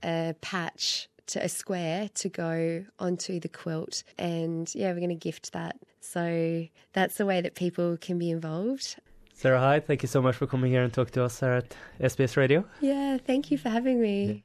a 0.03 0.35
patch 0.41 1.09
to 1.29 1.45
a 1.45 1.49
square 1.49 2.09
to 2.15 2.29
go 2.29 2.85
onto 2.99 3.41
the 3.41 3.49
quilt. 3.49 4.03
And 4.19 4.73
yeah, 4.75 4.93
we're 4.93 5.01
going 5.01 5.09
to 5.11 5.15
gift 5.15 5.53
that. 5.53 5.77
So 6.01 6.67
that's 6.93 7.17
the 7.17 7.27
way 7.27 7.41
that 7.41 7.55
people 7.55 7.97
can 7.97 8.19
be 8.19 8.31
involved. 8.31 8.97
Sarah 9.35 9.61
Hyde, 9.61 9.87
thank 9.87 10.03
you 10.03 10.09
so 10.09 10.21
much 10.21 10.37
for 10.37 10.47
coming 10.47 10.73
here 10.73 10.83
and 10.83 10.93
talk 10.93 11.13
to 11.13 11.25
us 11.25 11.41
here 11.41 11.53
at 11.53 11.77
SBS 12.01 12.37
Radio. 12.37 12.65
Yeah, 12.81 13.19
thank 13.19 13.51
you 13.51 13.59
for 13.59 13.69
having 13.69 14.01
me. 14.01 14.45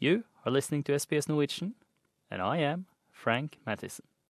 You 0.00 0.24
are 0.44 0.52
listening 0.52 0.82
to 0.84 0.92
SBS 0.92 1.28
Norwegian, 1.28 1.74
and 2.30 2.42
I 2.42 2.58
am 2.58 2.84
Frank 3.10 3.58
Mattison. 3.64 4.04